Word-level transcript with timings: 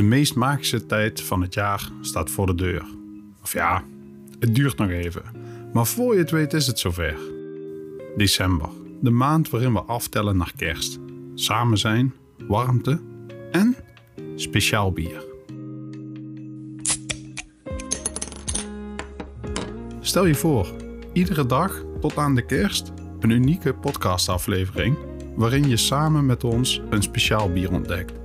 De 0.00 0.06
meest 0.06 0.34
magische 0.34 0.86
tijd 0.86 1.22
van 1.22 1.42
het 1.42 1.54
jaar 1.54 1.90
staat 2.00 2.30
voor 2.30 2.46
de 2.46 2.54
deur. 2.54 2.84
Of 3.42 3.52
ja, 3.52 3.84
het 4.38 4.54
duurt 4.54 4.76
nog 4.76 4.90
even. 4.90 5.22
Maar 5.72 5.86
voor 5.86 6.14
je 6.14 6.20
het 6.20 6.30
weet 6.30 6.52
is 6.52 6.66
het 6.66 6.78
zover. 6.78 7.16
December, 8.16 8.68
de 9.00 9.10
maand 9.10 9.50
waarin 9.50 9.72
we 9.72 9.80
aftellen 9.80 10.36
naar 10.36 10.52
kerst. 10.56 10.98
Samen 11.34 11.78
zijn, 11.78 12.14
warmte 12.46 13.00
en 13.50 13.76
speciaal 14.36 14.92
bier. 14.92 15.24
Stel 20.00 20.26
je 20.26 20.34
voor, 20.34 20.66
iedere 21.12 21.46
dag 21.46 21.84
tot 22.00 22.16
aan 22.16 22.34
de 22.34 22.46
kerst 22.46 22.92
een 23.18 23.30
unieke 23.30 23.74
podcastaflevering 23.74 24.96
waarin 25.36 25.68
je 25.68 25.76
samen 25.76 26.26
met 26.26 26.44
ons 26.44 26.82
een 26.90 27.02
speciaal 27.02 27.52
bier 27.52 27.70
ontdekt. 27.70 28.19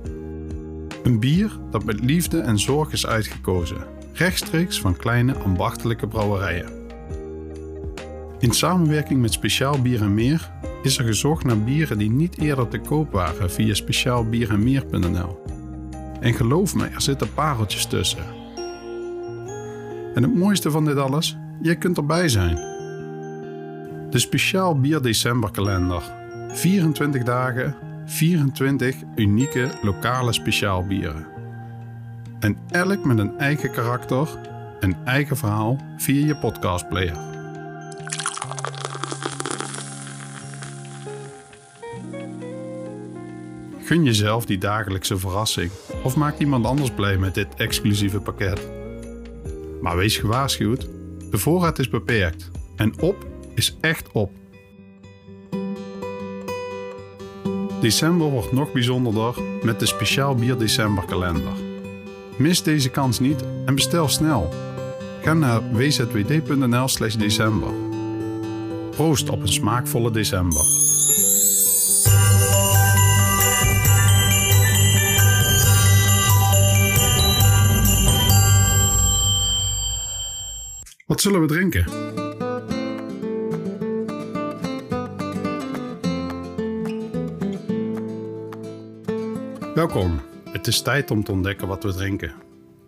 Een 1.06 1.20
bier 1.20 1.58
dat 1.70 1.84
met 1.84 2.00
liefde 2.00 2.40
en 2.40 2.58
zorg 2.58 2.92
is 2.92 3.06
uitgekozen, 3.06 3.86
rechtstreeks 4.12 4.80
van 4.80 4.96
kleine 4.96 5.34
ambachtelijke 5.34 6.08
brouwerijen. 6.08 6.68
In 8.38 8.52
samenwerking 8.52 9.20
met 9.20 9.32
Speciaal 9.32 9.82
Bier 9.82 10.02
en 10.02 10.14
Meer 10.14 10.50
is 10.82 10.98
er 10.98 11.04
gezocht 11.04 11.44
naar 11.44 11.60
bieren 11.60 11.98
die 11.98 12.10
niet 12.10 12.38
eerder 12.38 12.68
te 12.68 12.78
koop 12.78 13.12
waren 13.12 13.50
via 13.50 13.74
speciaalbierenmeer.nl. 13.74 15.42
En 16.20 16.34
geloof 16.34 16.74
me, 16.74 16.86
er 16.86 17.02
zitten 17.02 17.34
pareltjes 17.34 17.86
tussen. 17.86 18.24
En 20.14 20.22
het 20.22 20.34
mooiste 20.34 20.70
van 20.70 20.84
dit 20.84 20.96
alles, 20.96 21.36
je 21.62 21.74
kunt 21.74 21.96
erbij 21.96 22.28
zijn. 22.28 22.54
De 24.10 24.18
Speciaal 24.18 24.80
Bier 24.80 25.02
Decemberkalender. 25.02 26.02
24 26.48 27.22
dagen, 27.22 27.76
24 28.06 28.96
unieke 29.14 29.70
lokale 29.82 30.32
speciaalbieren. 30.32 31.26
En 32.40 32.58
elk 32.70 33.04
met 33.04 33.18
een 33.18 33.38
eigen 33.38 33.70
karakter, 33.70 34.28
een 34.80 34.96
eigen 35.04 35.36
verhaal 35.36 35.78
via 35.96 36.26
je 36.26 36.36
podcastplayer. 36.36 37.16
Gun 43.82 44.04
jezelf 44.04 44.44
die 44.44 44.58
dagelijkse 44.58 45.18
verrassing 45.18 45.70
of 46.02 46.16
maak 46.16 46.38
iemand 46.38 46.66
anders 46.66 46.90
blij 46.90 47.16
met 47.18 47.34
dit 47.34 47.54
exclusieve 47.56 48.20
pakket. 48.20 48.68
Maar 49.80 49.96
wees 49.96 50.16
gewaarschuwd, 50.16 50.88
de 51.30 51.38
voorraad 51.38 51.78
is 51.78 51.88
beperkt 51.88 52.50
en 52.76 53.00
op 53.00 53.26
is 53.54 53.76
echt 53.80 54.12
op. 54.12 54.45
December 57.80 58.30
wordt 58.30 58.52
nog 58.52 58.72
bijzonderder 58.72 59.34
met 59.62 59.80
de 59.80 59.86
Speciaal 59.86 60.34
Bier 60.34 60.58
Decemberkalender. 60.58 61.52
Mis 62.36 62.62
deze 62.62 62.90
kans 62.90 63.18
niet 63.18 63.44
en 63.64 63.74
bestel 63.74 64.08
snel. 64.08 64.54
Ga 65.22 65.34
naar 65.34 65.72
wzwd.nl/slash 65.72 67.14
december. 67.14 67.70
Proost 68.90 69.28
op 69.28 69.40
een 69.40 69.48
smaakvolle 69.48 70.10
december. 70.10 70.62
Wat 81.06 81.20
zullen 81.20 81.40
we 81.40 81.46
drinken? 81.46 81.84
Welkom. 89.86 90.20
Het 90.50 90.66
is 90.66 90.82
tijd 90.82 91.10
om 91.10 91.24
te 91.24 91.32
ontdekken 91.32 91.68
wat 91.68 91.82
we 91.82 91.94
drinken. 91.94 92.34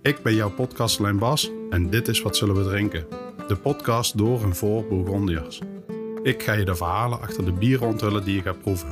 Ik 0.02 0.22
ben 0.22 0.34
jouw 0.34 0.50
podcastlijn 0.50 1.18
Bas 1.18 1.50
en 1.70 1.90
dit 1.90 2.08
is 2.08 2.22
Wat 2.22 2.36
Zullen 2.36 2.54
We 2.54 2.62
Drinken? 2.62 3.06
De 3.48 3.56
podcast 3.56 4.18
door 4.18 4.42
en 4.42 4.54
voor 4.54 4.86
Bourgondiërs. 4.86 5.60
Ik 6.22 6.42
ga 6.42 6.52
je 6.52 6.64
de 6.64 6.74
verhalen 6.74 7.20
achter 7.20 7.44
de 7.44 7.52
bieren 7.52 7.86
onthullen 7.86 8.24
die 8.24 8.34
je 8.34 8.42
gaat 8.42 8.60
proeven. 8.60 8.88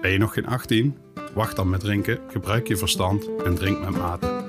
Ben 0.00 0.10
je 0.10 0.18
nog 0.18 0.32
geen 0.32 0.46
18? 0.46 0.96
Wacht 1.34 1.56
dan 1.56 1.70
met 1.70 1.80
drinken, 1.80 2.18
gebruik 2.28 2.68
je 2.68 2.76
verstand 2.76 3.28
en 3.44 3.54
drink 3.54 3.80
met 3.80 3.96
mate. 3.96 4.44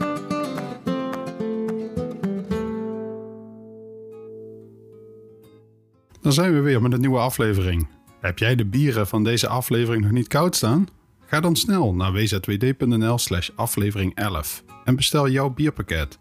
Dan 6.22 6.34
zijn 6.34 6.54
we 6.54 6.60
weer 6.60 6.82
met 6.82 6.94
een 6.94 7.02
nieuwe 7.02 7.20
aflevering. 7.20 7.88
Heb 8.20 8.40
jij 8.40 8.56
de 8.56 8.66
bieren 8.66 9.08
van 9.08 9.24
deze 9.24 9.48
aflevering 9.48 10.04
nog 10.04 10.12
niet 10.12 10.28
koud 10.28 10.56
staan? 10.56 10.88
Ga 11.32 11.40
dan 11.40 11.56
snel 11.56 11.94
naar 11.94 12.12
wzwd.nl 12.12 13.18
slash 13.18 13.50
aflevering 13.56 14.16
11 14.16 14.64
en 14.84 14.96
bestel 14.96 15.30
jouw 15.30 15.50
bierpakket. 15.50 16.20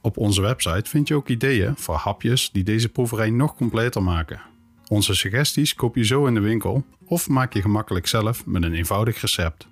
Op 0.00 0.16
onze 0.16 0.40
website 0.40 0.90
vind 0.90 1.08
je 1.08 1.14
ook 1.14 1.28
ideeën 1.28 1.76
voor 1.76 1.94
hapjes 1.94 2.50
die 2.50 2.64
deze 2.64 2.88
proeverij 2.88 3.30
nog 3.30 3.56
completer 3.56 4.02
maken. 4.02 4.40
Onze 4.88 5.14
suggesties 5.14 5.74
koop 5.74 5.96
je 5.96 6.04
zo 6.04 6.26
in 6.26 6.34
de 6.34 6.40
winkel 6.40 6.84
of 7.04 7.28
maak 7.28 7.52
je 7.52 7.60
gemakkelijk 7.60 8.06
zelf 8.06 8.46
met 8.46 8.62
een 8.62 8.74
eenvoudig 8.74 9.20
recept. 9.20 9.68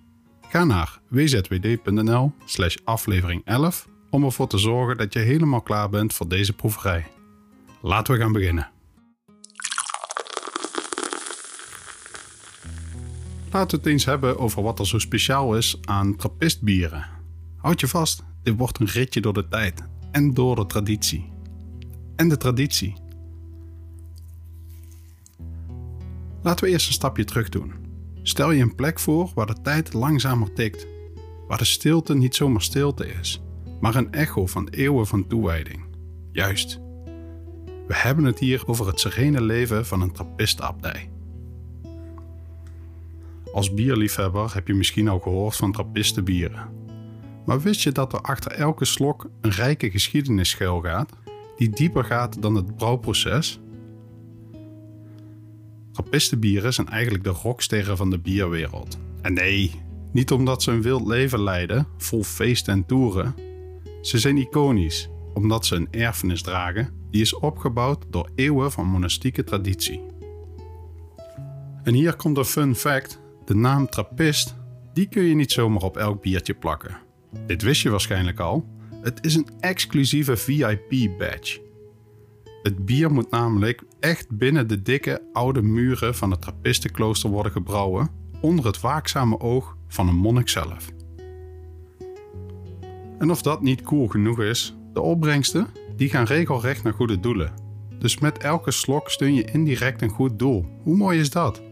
Ga 0.48 0.64
naar 0.64 1.00
wzwd.nl 1.08 2.32
slash 2.44 2.76
aflevering 2.84 3.42
11 3.44 3.88
om 4.10 4.24
ervoor 4.24 4.48
te 4.48 4.58
zorgen 4.58 4.96
dat 4.96 5.12
je 5.12 5.18
helemaal 5.18 5.62
klaar 5.62 5.88
bent 5.88 6.14
voor 6.14 6.28
deze 6.28 6.52
proeverij. 6.52 7.06
Laten 7.82 8.14
we 8.14 8.20
gaan 8.20 8.32
beginnen. 8.32 8.73
Laten 13.54 13.70
we 13.70 13.84
het 13.84 13.92
eens 13.92 14.04
hebben 14.04 14.38
over 14.38 14.62
wat 14.62 14.78
er 14.78 14.86
zo 14.86 14.98
speciaal 14.98 15.56
is 15.56 15.78
aan 15.84 16.16
trappistbieren. 16.16 17.06
Houd 17.56 17.80
je 17.80 17.88
vast, 17.88 18.24
dit 18.42 18.56
wordt 18.56 18.80
een 18.80 18.86
ritje 18.86 19.20
door 19.20 19.32
de 19.32 19.48
tijd 19.48 19.82
en 20.10 20.34
door 20.34 20.56
de 20.56 20.66
traditie. 20.66 21.32
En 22.16 22.28
de 22.28 22.36
traditie. 22.36 22.94
Laten 26.42 26.64
we 26.64 26.70
eerst 26.70 26.86
een 26.86 26.92
stapje 26.92 27.24
terug 27.24 27.48
doen. 27.48 27.72
Stel 28.22 28.50
je 28.50 28.62
een 28.62 28.74
plek 28.74 29.00
voor 29.00 29.30
waar 29.34 29.46
de 29.46 29.60
tijd 29.62 29.92
langzamer 29.92 30.52
tikt, 30.52 30.86
waar 31.48 31.58
de 31.58 31.64
stilte 31.64 32.14
niet 32.14 32.34
zomaar 32.34 32.62
stilte 32.62 33.06
is, 33.06 33.42
maar 33.80 33.94
een 33.94 34.12
echo 34.12 34.46
van 34.46 34.68
eeuwen 34.68 35.06
van 35.06 35.26
toewijding. 35.26 35.84
Juist. 36.32 36.80
We 37.86 37.94
hebben 37.94 38.24
het 38.24 38.38
hier 38.38 38.62
over 38.66 38.86
het 38.86 39.00
serene 39.00 39.40
leven 39.40 39.86
van 39.86 40.00
een 40.00 40.12
trappistabdij. 40.12 41.13
Als 43.54 43.74
bierliefhebber 43.74 44.54
heb 44.54 44.66
je 44.68 44.74
misschien 44.74 45.08
al 45.08 45.18
gehoord 45.18 45.56
van 45.56 45.72
trappistenbieren. 45.72 46.68
Maar 47.46 47.60
wist 47.60 47.80
je 47.80 47.92
dat 47.92 48.12
er 48.12 48.20
achter 48.20 48.52
elke 48.52 48.84
slok 48.84 49.30
een 49.40 49.50
rijke 49.50 49.90
geschiedenis 49.90 50.48
schuilgaat, 50.48 51.12
die 51.56 51.68
dieper 51.70 52.04
gaat 52.04 52.42
dan 52.42 52.54
het 52.54 52.76
brouwproces? 52.76 53.60
Trappistenbieren 55.92 56.72
zijn 56.72 56.88
eigenlijk 56.88 57.24
de 57.24 57.30
rocksterren 57.30 57.96
van 57.96 58.10
de 58.10 58.18
bierwereld. 58.18 58.98
En 59.22 59.32
nee, 59.32 59.82
niet 60.12 60.32
omdat 60.32 60.62
ze 60.62 60.70
een 60.70 60.82
wild 60.82 61.06
leven 61.06 61.42
leiden, 61.42 61.86
vol 61.98 62.22
feest 62.22 62.68
en 62.68 62.86
toeren. 62.86 63.34
Ze 64.00 64.18
zijn 64.18 64.36
iconisch, 64.36 65.08
omdat 65.34 65.66
ze 65.66 65.76
een 65.76 65.88
erfenis 65.90 66.42
dragen 66.42 67.02
die 67.10 67.20
is 67.20 67.34
opgebouwd 67.34 68.04
door 68.10 68.30
eeuwen 68.34 68.72
van 68.72 68.86
monastieke 68.86 69.44
traditie. 69.44 70.00
En 71.82 71.94
hier 71.94 72.16
komt 72.16 72.36
een 72.36 72.44
fun 72.44 72.74
fact 72.74 73.22
de 73.46 73.54
naam 73.54 73.88
trappist, 73.88 74.54
die 74.92 75.08
kun 75.08 75.22
je 75.22 75.34
niet 75.34 75.52
zomaar 75.52 75.82
op 75.82 75.96
elk 75.96 76.22
biertje 76.22 76.54
plakken. 76.54 76.96
Dit 77.46 77.62
wist 77.62 77.82
je 77.82 77.90
waarschijnlijk 77.90 78.40
al. 78.40 78.68
Het 79.02 79.24
is 79.24 79.34
een 79.34 79.48
exclusieve 79.60 80.36
VIP-badge. 80.36 81.60
Het 82.62 82.84
bier 82.84 83.12
moet 83.12 83.30
namelijk 83.30 83.82
echt 84.00 84.30
binnen 84.30 84.68
de 84.68 84.82
dikke 84.82 85.22
oude 85.32 85.62
muren 85.62 86.14
van 86.14 86.30
het 86.30 86.40
trappistenklooster 86.40 87.30
worden 87.30 87.52
gebrouwen, 87.52 88.08
onder 88.40 88.66
het 88.66 88.80
waakzame 88.80 89.40
oog 89.40 89.76
van 89.88 90.08
een 90.08 90.16
monnik 90.16 90.48
zelf. 90.48 90.92
En 93.18 93.30
of 93.30 93.42
dat 93.42 93.62
niet 93.62 93.82
cool 93.82 94.08
genoeg 94.08 94.40
is, 94.40 94.74
de 94.92 95.00
opbrengsten 95.00 95.66
die 95.96 96.08
gaan 96.08 96.24
regelrecht 96.24 96.82
naar 96.82 96.92
goede 96.92 97.20
doelen. 97.20 97.52
Dus 97.98 98.18
met 98.18 98.38
elke 98.38 98.70
slok 98.70 99.10
steun 99.10 99.34
je 99.34 99.44
indirect 99.44 100.02
een 100.02 100.10
goed 100.10 100.38
doel. 100.38 100.66
Hoe 100.82 100.96
mooi 100.96 101.20
is 101.20 101.30
dat? 101.30 101.62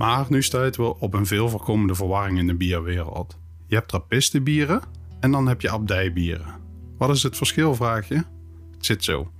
Maar 0.00 0.26
nu 0.28 0.42
stuiten 0.42 0.82
we 0.82 0.98
op 0.98 1.14
een 1.14 1.26
veel 1.26 1.48
voorkomende 1.48 1.94
verwarring 1.94 2.38
in 2.38 2.46
de 2.46 2.54
bierwereld. 2.54 3.38
Je 3.66 3.74
hebt 3.74 3.88
trappistenbieren 3.88 4.80
en 5.20 5.30
dan 5.30 5.48
heb 5.48 5.60
je 5.60 5.70
abdijbieren. 5.70 6.54
Wat 6.98 7.10
is 7.10 7.22
het 7.22 7.36
verschil, 7.36 7.74
vraag 7.74 8.08
je? 8.08 8.14
Het 8.74 8.86
zit 8.86 9.04
zo. 9.04 9.30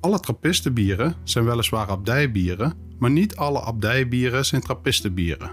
Alle 0.00 0.20
trappistenbieren 0.20 1.14
zijn 1.22 1.44
weliswaar 1.44 1.86
abdijbieren, 1.86 2.74
maar 2.98 3.10
niet 3.10 3.36
alle 3.36 3.60
abdijbieren 3.60 4.44
zijn 4.44 4.60
trappistenbieren. 4.60 5.50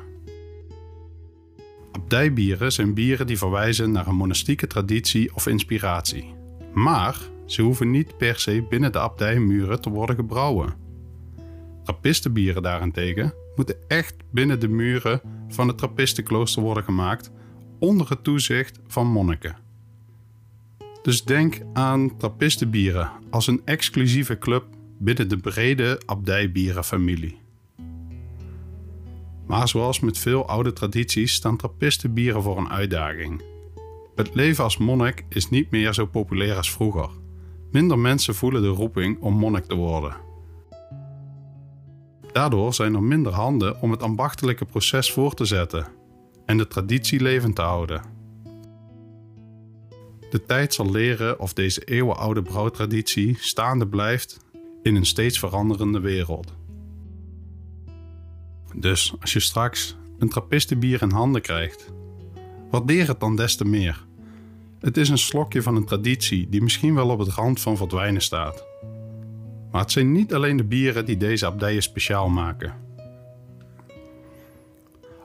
Abdijbieren 1.91 2.71
zijn 2.71 2.93
bieren 2.93 3.27
die 3.27 3.37
verwijzen 3.37 3.91
naar 3.91 4.07
een 4.07 4.15
monastieke 4.15 4.67
traditie 4.67 5.35
of 5.35 5.47
inspiratie. 5.47 6.33
Maar 6.73 7.17
ze 7.45 7.61
hoeven 7.61 7.91
niet 7.91 8.17
per 8.17 8.39
se 8.39 8.65
binnen 8.69 8.91
de 8.91 8.99
abdijmuren 8.99 9.81
te 9.81 9.89
worden 9.89 10.15
gebrouwen. 10.15 10.73
Trappistenbieren 11.83 12.63
daarentegen 12.63 13.33
moeten 13.55 13.75
echt 13.87 14.15
binnen 14.31 14.59
de 14.59 14.67
muren 14.67 15.21
van 15.47 15.67
het 15.67 15.77
Trappistenklooster 15.77 16.61
worden 16.61 16.83
gemaakt 16.83 17.31
onder 17.79 18.09
het 18.09 18.23
toezicht 18.23 18.79
van 18.87 19.07
monniken. 19.07 19.57
Dus 21.01 21.23
denk 21.23 21.61
aan 21.73 22.17
Trappistenbieren 22.17 23.11
als 23.29 23.47
een 23.47 23.61
exclusieve 23.65 24.37
club 24.37 24.65
binnen 24.99 25.29
de 25.29 25.37
brede 25.37 26.01
abdijbierenfamilie. 26.05 27.37
Maar 29.47 29.67
zoals 29.67 29.99
met 29.99 30.17
veel 30.17 30.47
oude 30.47 30.73
tradities 30.73 31.33
staan 31.33 31.57
Trappistenbieren 31.57 32.41
voor 32.41 32.57
een 32.57 32.69
uitdaging. 32.69 33.41
Het 34.15 34.35
leven 34.35 34.63
als 34.63 34.77
monnik 34.77 35.25
is 35.29 35.49
niet 35.49 35.71
meer 35.71 35.93
zo 35.93 36.05
populair 36.05 36.55
als 36.55 36.71
vroeger. 36.71 37.09
Minder 37.71 37.99
mensen 37.99 38.35
voelen 38.35 38.61
de 38.61 38.67
roeping 38.67 39.21
om 39.21 39.33
monnik 39.33 39.65
te 39.65 39.75
worden. 39.75 40.24
Daardoor 42.35 42.73
zijn 42.73 42.93
er 42.93 43.03
minder 43.03 43.33
handen 43.33 43.81
om 43.81 43.91
het 43.91 44.03
ambachtelijke 44.03 44.65
proces 44.65 45.11
voor 45.11 45.33
te 45.33 45.45
zetten 45.45 45.87
en 46.45 46.57
de 46.57 46.67
traditie 46.67 47.21
levend 47.21 47.55
te 47.55 47.61
houden. 47.61 48.01
De 50.29 50.45
tijd 50.45 50.73
zal 50.73 50.91
leren 50.91 51.39
of 51.39 51.53
deze 51.53 51.83
eeuwenoude 51.83 52.41
brouwtraditie 52.41 53.37
staande 53.39 53.87
blijft 53.87 54.37
in 54.83 54.95
een 54.95 55.05
steeds 55.05 55.39
veranderende 55.39 55.99
wereld. 55.99 56.53
Dus 58.75 59.15
als 59.19 59.33
je 59.33 59.39
straks 59.39 59.97
een 60.19 60.29
trappistenbier 60.29 61.01
in 61.01 61.11
handen 61.11 61.41
krijgt, 61.41 61.93
waardeer 62.69 63.07
het 63.07 63.19
dan 63.19 63.35
des 63.35 63.55
te 63.55 63.65
meer. 63.65 64.05
Het 64.79 64.97
is 64.97 65.09
een 65.09 65.17
slokje 65.17 65.61
van 65.61 65.75
een 65.75 65.85
traditie 65.85 66.49
die 66.49 66.61
misschien 66.61 66.95
wel 66.95 67.09
op 67.09 67.19
het 67.19 67.29
rand 67.29 67.61
van 67.61 67.77
verdwijnen 67.77 68.21
staat. 68.21 68.65
Maar 69.75 69.83
het 69.83 69.93
zijn 69.93 70.11
niet 70.11 70.33
alleen 70.33 70.57
de 70.57 70.63
bieren 70.63 71.05
die 71.05 71.17
deze 71.17 71.45
abdijen 71.45 71.81
speciaal 71.81 72.29
maken. 72.29 72.73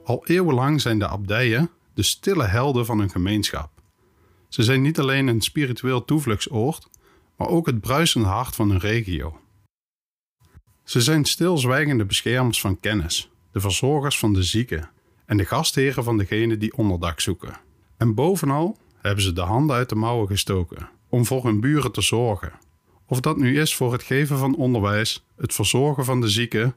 Al 0.05 0.27
eeuwenlang 0.27 0.81
zijn 0.81 0.99
de 0.99 1.07
abdijen 1.07 1.71
de 1.95 2.03
stille 2.03 2.45
helden 2.45 2.87
van 2.87 2.99
hun 2.99 3.11
gemeenschap. 3.11 3.71
Ze 4.49 4.63
zijn 4.63 4.83
niet 4.83 4.99
alleen 4.99 5.27
een 5.27 5.41
spiritueel 5.41 6.05
toevluchtsoord, 6.05 6.89
maar 7.37 7.49
ook 7.49 7.67
het 7.67 7.81
bruisende 7.81 8.29
hart 8.29 8.55
van 8.55 8.71
hun 8.71 8.79
regio. 8.79 9.41
Ze 10.85 11.01
zijn 11.01 11.25
stilzwijgende 11.25 12.05
beschermers 12.05 12.61
van 12.61 12.81
kennis, 12.81 13.31
de 13.53 13.61
verzorgers 13.61 14.19
van 14.19 14.33
de 14.33 14.43
zieken 14.43 14.91
en 15.27 15.37
de 15.37 15.45
gastheren 15.45 16.05
van 16.05 16.19
degenen 16.19 16.59
die 16.59 16.77
onderdak 16.77 17.21
zoeken. 17.21 17.61
En 17.97 18.15
bovenal 18.15 18.77
hebben 18.97 19.25
ze 19.25 19.33
de 19.33 19.41
handen 19.41 19.77
uit 19.77 19.89
de 19.89 19.95
mouwen 19.95 20.27
gestoken 20.27 20.89
om 21.09 21.27
voor 21.27 21.45
hun 21.45 21.61
buren 21.61 21.93
te 21.93 22.03
zorgen. 22.03 22.53
Of 23.11 23.21
dat 23.21 23.37
nu 23.37 23.61
is 23.61 23.77
voor 23.77 23.93
het 23.93 24.03
geven 24.03 24.39
van 24.39 24.57
onderwijs, 24.57 25.25
het 25.37 25.55
verzorgen 25.55 26.05
van 26.05 26.21
de 26.21 26.29
zieken 26.29 26.77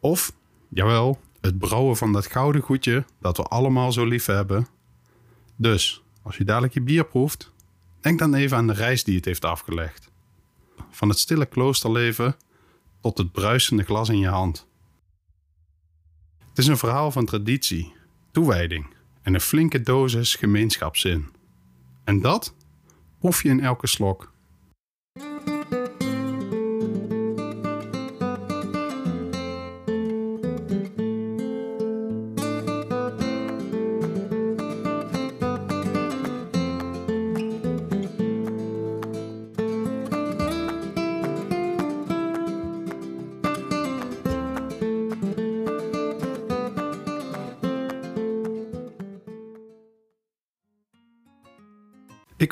of, 0.00 0.32
jawel, 0.68 1.20
het 1.40 1.58
brouwen 1.58 1.96
van 1.96 2.12
dat 2.12 2.26
gouden 2.26 2.62
goedje 2.62 3.04
dat 3.20 3.36
we 3.36 3.42
allemaal 3.42 3.92
zo 3.92 4.04
lief 4.04 4.26
hebben. 4.26 4.66
Dus, 5.56 6.02
als 6.22 6.36
je 6.36 6.44
dadelijk 6.44 6.74
je 6.74 6.80
bier 6.80 7.04
proeft, 7.04 7.52
denk 8.00 8.18
dan 8.18 8.34
even 8.34 8.56
aan 8.56 8.66
de 8.66 8.72
reis 8.72 9.04
die 9.04 9.16
het 9.16 9.24
heeft 9.24 9.44
afgelegd. 9.44 10.10
Van 10.90 11.08
het 11.08 11.18
stille 11.18 11.46
kloosterleven 11.46 12.36
tot 13.00 13.18
het 13.18 13.32
bruisende 13.32 13.82
glas 13.82 14.08
in 14.08 14.18
je 14.18 14.28
hand. 14.28 14.66
Het 16.48 16.58
is 16.58 16.66
een 16.66 16.78
verhaal 16.78 17.10
van 17.10 17.24
traditie, 17.24 17.92
toewijding 18.30 18.94
en 19.22 19.34
een 19.34 19.40
flinke 19.40 19.80
dosis 19.80 20.34
gemeenschapszin. 20.34 21.28
En 22.04 22.20
dat 22.20 22.54
proef 23.18 23.42
je 23.42 23.48
in 23.48 23.60
elke 23.60 23.86
slok. 23.86 24.36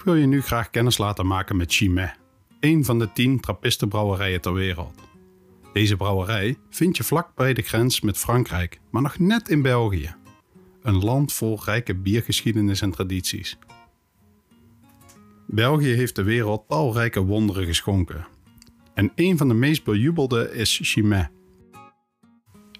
Wil 0.07 0.15
je 0.15 0.27
nu 0.27 0.43
graag 0.43 0.71
kennis 0.71 0.99
laten 0.99 1.27
maken 1.27 1.57
met 1.57 1.75
Chimay, 1.75 2.15
een 2.61 2.85
van 2.85 2.99
de 2.99 3.13
tien 3.13 3.41
trappistenbrouwerijen 3.41 4.41
ter 4.41 4.53
wereld. 4.53 5.01
Deze 5.73 5.97
brouwerij 5.97 6.57
vind 6.71 6.97
je 6.97 7.05
vlak 7.05 7.35
bij 7.35 7.55
de 7.55 7.63
grens 7.63 8.01
met 8.01 8.19
Frankrijk, 8.19 8.81
maar 8.91 9.03
nog 9.03 9.19
net 9.19 9.49
in 9.49 9.63
België. 9.63 10.15
Een 10.83 11.05
land 11.05 11.33
vol 11.33 11.61
rijke 11.65 11.95
biergeschiedenis 11.95 12.81
en 12.81 12.91
tradities. 12.91 13.59
België 15.47 15.93
heeft 15.93 16.17
de 16.17 16.23
wereld 16.23 16.69
talrijke 16.69 17.21
wonderen 17.21 17.67
geschonken. 17.67 18.27
En 18.95 19.13
een 19.15 19.37
van 19.37 19.49
de 19.49 19.55
meest 19.55 19.85
bejubelde 19.85 20.53
is 20.53 20.81
Chimay. 20.83 21.31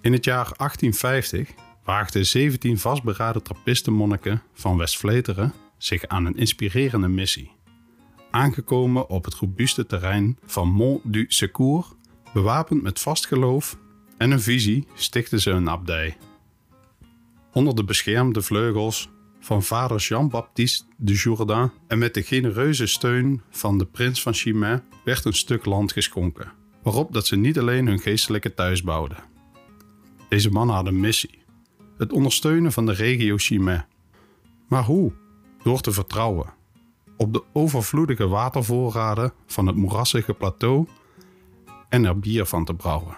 In 0.01 0.13
het 0.13 0.25
jaar 0.25 0.53
1850 0.57 1.51
waagden 1.85 2.27
17 2.27 2.79
vastberaden 2.79 3.43
trappistenmonniken 3.43 4.43
van 4.53 4.77
West-Vleteren 4.77 5.53
zich 5.79 6.07
aan 6.07 6.25
een 6.25 6.37
inspirerende 6.37 7.09
missie. 7.09 7.53
Aangekomen 8.31 9.09
op 9.09 9.25
het 9.25 9.35
robuuste 9.35 9.87
terrein 9.87 10.39
van 10.45 10.69
Mont 10.69 11.01
du 11.05 11.25
Secours, 11.29 11.87
bewapend 12.33 12.83
met 12.83 13.01
vast 13.01 13.27
geloof 13.27 13.79
en 14.19 14.31
een 14.31 14.41
visie, 14.41 14.87
stichten 14.95 15.41
ze 15.41 15.51
een 15.51 15.71
abdij. 15.71 16.17
Onder 17.53 17.75
de 17.75 17.85
beschermde 17.85 18.43
vleugels 18.43 19.11
van 19.41 19.63
vader 19.63 19.99
Jean-Baptiste 19.99 20.85
de 20.97 21.13
Jourdain 21.13 21.71
en 21.87 21.99
met 21.99 22.15
de 22.15 22.23
genereuze 22.23 22.87
steun 22.87 23.43
van 23.51 23.79
de 23.79 23.87
prins 23.87 24.23
van 24.23 24.35
Chimay 24.35 24.83
werd 25.05 25.25
een 25.25 25.33
stuk 25.33 25.65
land 25.65 25.93
geschonken, 25.93 26.53
waarop 26.83 27.13
dat 27.13 27.27
ze 27.27 27.37
niet 27.37 27.59
alleen 27.59 27.87
hun 27.87 27.99
geestelijke 27.99 28.55
thuis 28.55 28.83
bouwden. 28.83 29.25
Deze 30.29 30.51
mannen 30.51 30.75
hadden 30.75 30.95
een 30.95 31.01
missie: 31.01 31.39
het 31.99 32.13
ondersteunen 32.13 32.73
van 32.73 32.87
de 32.87 32.93
regio 32.93 33.37
Chimay. 33.37 33.87
Maar 34.69 34.85
hoe? 34.85 35.13
Door 35.67 35.81
te 35.81 35.93
vertrouwen 35.93 36.55
op 37.17 37.33
de 37.33 37.43
overvloedige 37.53 38.29
watervoorraden 38.29 39.33
van 39.47 39.67
het 39.67 39.77
moerassige 39.77 40.35
plateau 40.35 40.87
en 41.89 42.05
er 42.05 42.19
bier 42.19 42.45
van 42.45 42.65
te 42.65 42.75
brouwen. 42.75 43.17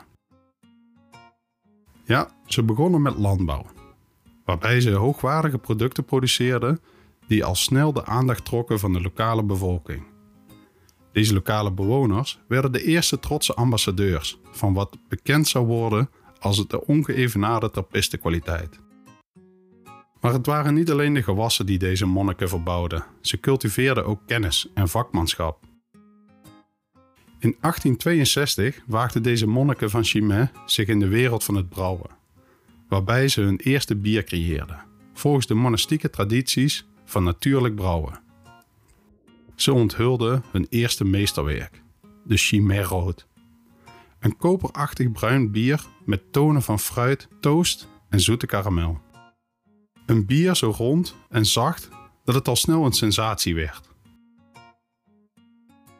Ja, 2.04 2.30
ze 2.46 2.62
begonnen 2.62 3.02
met 3.02 3.18
landbouw, 3.18 3.66
waarbij 4.44 4.80
ze 4.80 4.90
hoogwaardige 4.90 5.58
producten 5.58 6.04
produceerden 6.04 6.80
die 7.26 7.44
al 7.44 7.54
snel 7.54 7.92
de 7.92 8.04
aandacht 8.04 8.44
trokken 8.44 8.78
van 8.78 8.92
de 8.92 9.00
lokale 9.00 9.44
bevolking. 9.44 10.02
Deze 11.12 11.34
lokale 11.34 11.72
bewoners 11.72 12.40
werden 12.46 12.72
de 12.72 12.82
eerste 12.82 13.20
trotse 13.20 13.54
ambassadeurs 13.54 14.40
van 14.50 14.74
wat 14.74 14.98
bekend 15.08 15.48
zou 15.48 15.66
worden 15.66 16.10
als 16.38 16.66
de 16.66 16.86
ongeëvenaarde 16.86 17.70
trappistenkwaliteit. 17.70 18.80
Maar 20.20 20.32
het 20.32 20.46
waren 20.46 20.74
niet 20.74 20.90
alleen 20.90 21.14
de 21.14 21.22
gewassen 21.22 21.66
die 21.66 21.78
deze 21.78 22.06
monniken 22.06 22.48
verbouwden, 22.48 23.04
ze 23.20 23.40
cultiveerden 23.40 24.04
ook 24.04 24.20
kennis 24.26 24.68
en 24.74 24.88
vakmanschap. 24.88 25.66
In 27.40 27.56
1862 27.60 28.80
waagden 28.86 29.22
deze 29.22 29.46
monniken 29.46 29.90
van 29.90 30.04
Chimay 30.04 30.50
zich 30.66 30.88
in 30.88 31.00
de 31.00 31.08
wereld 31.08 31.44
van 31.44 31.54
het 31.54 31.68
brouwen, 31.68 32.10
waarbij 32.88 33.28
ze 33.28 33.40
hun 33.40 33.56
eerste 33.56 33.96
bier 33.96 34.24
creëerden, 34.24 34.84
volgens 35.12 35.46
de 35.46 35.54
monastieke 35.54 36.10
tradities 36.10 36.86
van 37.04 37.24
natuurlijk 37.24 37.74
brouwen. 37.74 38.20
Ze 39.54 39.72
onthulden 39.72 40.44
hun 40.50 40.66
eerste 40.70 41.04
meesterwerk, 41.04 41.82
de 42.24 42.36
Chimay 42.36 42.82
Rood. 42.82 43.26
Een 44.18 44.36
koperachtig 44.36 45.12
bruin 45.12 45.50
bier 45.50 45.84
met 46.04 46.32
tonen 46.32 46.62
van 46.62 46.78
fruit, 46.78 47.28
toast 47.40 47.88
en 48.08 48.20
zoete 48.20 48.46
karamel. 48.46 49.00
Een 50.08 50.26
bier 50.26 50.56
zo 50.56 50.74
rond 50.76 51.14
en 51.28 51.46
zacht 51.46 51.88
dat 52.24 52.34
het 52.34 52.48
al 52.48 52.56
snel 52.56 52.84
een 52.84 52.92
sensatie 52.92 53.54
werd. 53.54 53.88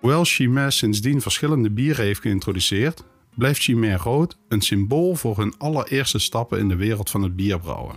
Hoewel 0.01 0.25
Chimay 0.25 0.71
sindsdien 0.71 1.21
verschillende 1.21 1.71
bieren 1.71 2.05
heeft 2.05 2.21
geïntroduceerd, 2.21 3.05
blijft 3.35 3.63
Chimay 3.63 3.95
rood 3.95 4.39
een 4.49 4.61
symbool 4.61 5.15
voor 5.15 5.39
hun 5.39 5.55
allereerste 5.59 6.19
stappen 6.19 6.59
in 6.59 6.69
de 6.69 6.77
wereld 6.77 7.11
van 7.11 7.23
het 7.23 7.37
bierbrouwen. 7.37 7.97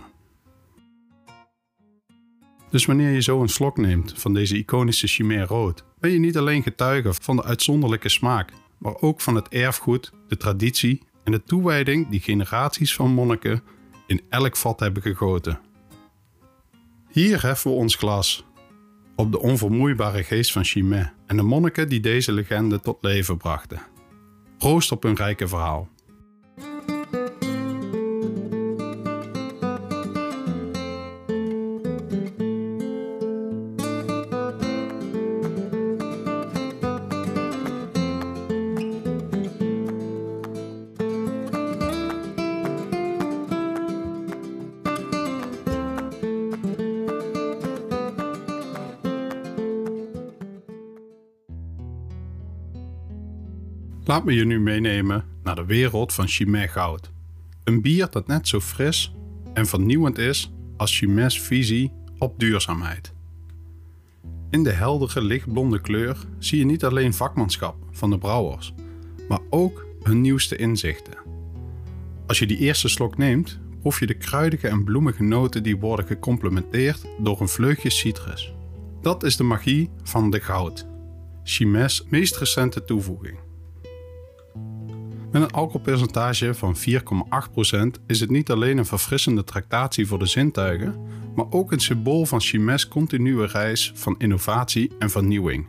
Dus 2.70 2.84
wanneer 2.86 3.10
je 3.10 3.22
zo 3.22 3.40
een 3.42 3.48
slok 3.48 3.76
neemt 3.76 4.12
van 4.16 4.34
deze 4.34 4.56
iconische 4.56 5.06
Chimay 5.06 5.42
rood, 5.42 5.84
ben 5.98 6.10
je 6.10 6.18
niet 6.18 6.36
alleen 6.36 6.62
getuige 6.62 7.14
van 7.20 7.36
de 7.36 7.44
uitzonderlijke 7.44 8.08
smaak, 8.08 8.52
maar 8.78 9.00
ook 9.00 9.20
van 9.20 9.34
het 9.34 9.48
erfgoed, 9.48 10.12
de 10.28 10.36
traditie 10.36 11.02
en 11.24 11.32
de 11.32 11.42
toewijding 11.44 12.08
die 12.08 12.20
generaties 12.20 12.94
van 12.94 13.10
monniken 13.10 13.62
in 14.06 14.20
elk 14.28 14.56
vat 14.56 14.80
hebben 14.80 15.02
gegoten. 15.02 15.60
Hier 17.12 17.42
heffen 17.42 17.70
we 17.70 17.76
ons 17.76 17.94
glas 17.94 18.44
op 19.16 19.32
de 19.32 19.40
onvermoeibare 19.40 20.22
geest 20.22 20.52
van 20.52 20.64
Chimay 20.64 21.12
en 21.26 21.36
de 21.36 21.42
monniken 21.42 21.88
die 21.88 22.00
deze 22.00 22.32
legende 22.32 22.80
tot 22.80 22.98
leven 23.00 23.36
brachten. 23.36 23.82
Proost 24.58 24.92
op 24.92 25.02
hun 25.02 25.14
rijke 25.14 25.48
verhaal. 25.48 25.88
Laat 54.12 54.24
me 54.24 54.34
je 54.34 54.44
nu 54.44 54.60
meenemen 54.60 55.24
naar 55.42 55.54
de 55.54 55.64
wereld 55.64 56.12
van 56.12 56.28
Chimay 56.28 56.68
Goud. 56.68 57.10
Een 57.64 57.82
bier 57.82 58.10
dat 58.10 58.26
net 58.26 58.48
zo 58.48 58.60
fris 58.60 59.14
en 59.54 59.66
vernieuwend 59.66 60.18
is 60.18 60.52
als 60.76 60.98
Chimay's 60.98 61.40
visie 61.40 61.92
op 62.18 62.38
duurzaamheid. 62.38 63.12
In 64.50 64.62
de 64.62 64.70
heldere 64.70 65.22
lichtblonde 65.22 65.80
kleur 65.80 66.16
zie 66.38 66.58
je 66.58 66.64
niet 66.64 66.84
alleen 66.84 67.14
vakmanschap 67.14 67.76
van 67.90 68.10
de 68.10 68.18
brouwers, 68.18 68.74
maar 69.28 69.40
ook 69.50 69.86
hun 70.02 70.20
nieuwste 70.20 70.56
inzichten. 70.56 71.16
Als 72.26 72.38
je 72.38 72.46
die 72.46 72.58
eerste 72.58 72.88
slok 72.88 73.16
neemt, 73.16 73.60
proef 73.80 74.00
je 74.00 74.06
de 74.06 74.14
kruidige 74.14 74.68
en 74.68 74.84
bloemige 74.84 75.22
noten 75.22 75.62
die 75.62 75.76
worden 75.76 76.06
gecomplementeerd 76.06 77.06
door 77.18 77.40
een 77.40 77.48
vleugje 77.48 77.90
citrus. 77.90 78.52
Dat 79.00 79.22
is 79.22 79.36
de 79.36 79.44
magie 79.44 79.90
van 80.02 80.30
de 80.30 80.40
goud, 80.40 80.86
Chimes 81.44 82.04
meest 82.08 82.36
recente 82.36 82.84
toevoeging. 82.84 83.38
Met 85.32 85.42
een 85.42 85.50
alcoholpercentage 85.50 86.54
van 86.54 86.76
4,8% 86.76 88.04
is 88.06 88.20
het 88.20 88.30
niet 88.30 88.50
alleen 88.50 88.78
een 88.78 88.86
verfrissende 88.86 89.44
tractatie 89.44 90.06
voor 90.06 90.18
de 90.18 90.26
zintuigen, 90.26 90.96
maar 91.34 91.46
ook 91.50 91.72
een 91.72 91.80
symbool 91.80 92.26
van 92.26 92.40
Chimes 92.40 92.88
continue 92.88 93.46
reis 93.46 93.92
van 93.94 94.14
innovatie 94.18 94.90
en 94.98 95.10
vernieuwing. 95.10 95.68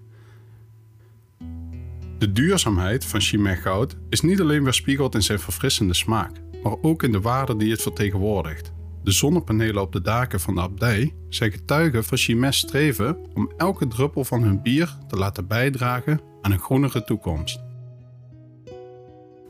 De 2.17 2.32
duurzaamheid 2.32 3.05
van 3.05 3.22
Chimay 3.22 3.55
Goud 3.55 3.96
is 4.10 4.22
niet 4.22 4.41
alleen 4.41 4.63
weerspiegeld 4.63 5.15
in 5.15 5.24
zijn 5.24 5.39
verfrissende 5.39 5.93
smaak, 5.93 6.41
maar 6.63 6.75
ook 6.82 7.03
in 7.03 7.12
de 7.12 7.22
waarde 7.22 7.55
die 7.55 7.72
het 7.72 7.82
vertegenwoordigt. 7.82 8.72
De 9.03 9.12
zonnepanelen 9.12 9.82
op 9.82 9.91
de 9.91 10.01
daken 10.01 10.39
van 10.39 10.55
de 10.55 10.62
abdij 10.62 11.13
zijn 11.29 11.51
getuigen 11.51 12.03
van 12.03 12.17
Chimes 12.17 12.58
streven 12.58 13.17
om 13.34 13.51
elke 13.58 13.88
druppel 13.88 14.24
van 14.24 14.43
hun 14.43 14.62
bier 14.62 14.98
te 15.08 15.15
laten 15.15 15.48
bijdragen 15.48 16.22
aan 16.41 16.51
een 16.51 16.60
groenere 16.60 17.03
toekomst. 17.03 17.73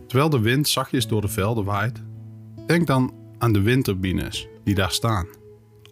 Terwijl 0.08 0.30
de 0.30 0.40
wind 0.40 0.68
zachtjes 0.68 1.08
door 1.08 1.22
de 1.22 1.28
velden 1.28 1.64
waait, 1.64 2.02
denk 2.68 2.88
dan 2.88 3.14
aan 3.38 3.54
de 3.54 3.62
windturbines 3.62 4.48
die 4.64 4.76
daar 4.76 4.92
staan, 4.92 5.28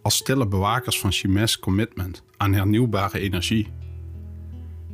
als 0.02 0.16
stille 0.16 0.46
bewakers 0.46 1.00
van 1.00 1.12
Chimes 1.12 1.58
commitment 1.58 2.22
aan 2.36 2.52
hernieuwbare 2.52 3.18
energie. 3.18 3.68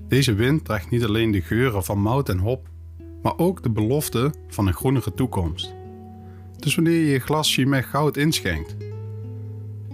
Deze 0.09 0.35
wind 0.35 0.65
draagt 0.65 0.91
niet 0.91 1.05
alleen 1.05 1.31
de 1.31 1.41
geuren 1.41 1.85
van 1.85 1.99
mout 1.99 2.29
en 2.29 2.39
hop, 2.39 2.69
maar 3.23 3.39
ook 3.39 3.63
de 3.63 3.71
belofte 3.71 4.33
van 4.49 4.67
een 4.67 4.75
groenere 4.75 5.15
toekomst. 5.15 5.75
Dus 6.57 6.75
wanneer 6.75 7.01
je 7.01 7.11
je 7.11 7.19
glas 7.19 7.55
Chimay 7.55 7.83
goud 7.83 8.17
inschenkt, 8.17 8.77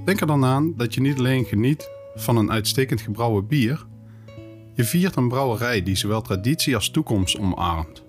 denk 0.05 0.21
er 0.21 0.27
dan 0.27 0.45
aan 0.45 0.75
dat 0.77 0.95
je 0.95 1.01
niet 1.01 1.19
alleen 1.19 1.45
geniet 1.45 1.91
van 2.15 2.37
een 2.37 2.51
uitstekend 2.51 3.01
gebrouwen 3.01 3.47
bier, 3.47 3.87
je 4.75 4.85
viert 4.85 5.17
een 5.17 5.29
brouwerij 5.29 5.83
die 5.83 5.97
zowel 5.97 6.23
traditie 6.23 6.75
als 6.75 6.91
toekomst 6.91 7.39
omarmt, 7.39 8.04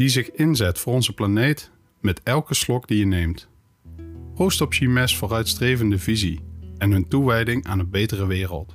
die 0.00 0.08
zich 0.08 0.30
inzet 0.30 0.78
voor 0.78 0.92
onze 0.92 1.12
planeet 1.12 1.70
met 2.00 2.20
elke 2.22 2.54
slok 2.54 2.88
die 2.88 2.98
je 2.98 3.06
neemt. 3.06 3.48
Proost 4.34 4.60
op 4.60 4.72
Chimes 4.72 5.16
vooruitstrevende 5.16 5.98
visie 5.98 6.40
en 6.78 6.90
hun 6.90 7.08
toewijding 7.08 7.66
aan 7.66 7.78
een 7.78 7.90
betere 7.90 8.26
wereld. 8.26 8.74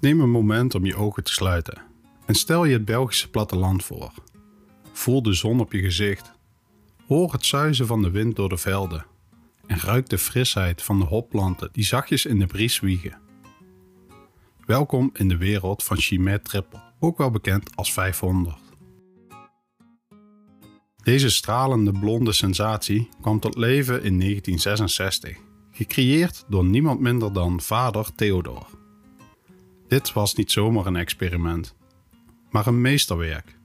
Neem 0.00 0.20
een 0.20 0.30
moment 0.30 0.74
om 0.74 0.84
je 0.84 0.96
ogen 0.96 1.24
te 1.24 1.32
sluiten 1.32 1.82
en 2.26 2.34
stel 2.34 2.64
je 2.64 2.72
het 2.72 2.84
Belgische 2.84 3.30
platteland 3.30 3.84
voor. 3.84 4.12
Voel 4.92 5.22
de 5.22 5.32
zon 5.32 5.60
op 5.60 5.72
je 5.72 5.80
gezicht. 5.80 6.32
Hoor 7.06 7.32
het 7.32 7.46
zuizen 7.46 7.86
van 7.86 8.02
de 8.02 8.10
wind 8.10 8.36
door 8.36 8.48
de 8.48 8.56
velden 8.56 9.06
en 9.66 9.78
ruik 9.78 10.08
de 10.08 10.18
frisheid 10.18 10.82
van 10.82 10.98
de 10.98 11.04
hopplanten 11.04 11.68
die 11.72 11.84
zachtjes 11.84 12.26
in 12.26 12.38
de 12.38 12.46
bries 12.46 12.80
wiegen. 12.80 13.18
Welkom 14.66 15.10
in 15.12 15.28
de 15.28 15.36
wereld 15.36 15.82
van 15.82 15.96
Chimay 15.96 16.38
Triple, 16.38 16.82
ook 16.98 17.18
wel 17.18 17.30
bekend 17.30 17.76
als 17.76 17.92
500. 17.92 18.56
Deze 21.02 21.30
stralende 21.30 21.92
blonde 21.92 22.32
sensatie 22.32 23.08
kwam 23.20 23.40
tot 23.40 23.56
leven 23.56 23.94
in 23.94 24.18
1966, 24.18 25.36
gecreëerd 25.70 26.44
door 26.48 26.64
niemand 26.64 27.00
minder 27.00 27.32
dan 27.32 27.60
vader 27.60 28.14
Theodor. 28.14 28.77
Dit 29.88 30.12
was 30.12 30.34
niet 30.34 30.52
zomaar 30.52 30.86
een 30.86 30.96
experiment, 30.96 31.74
maar 32.50 32.66
een 32.66 32.80
meesterwerk 32.80 33.56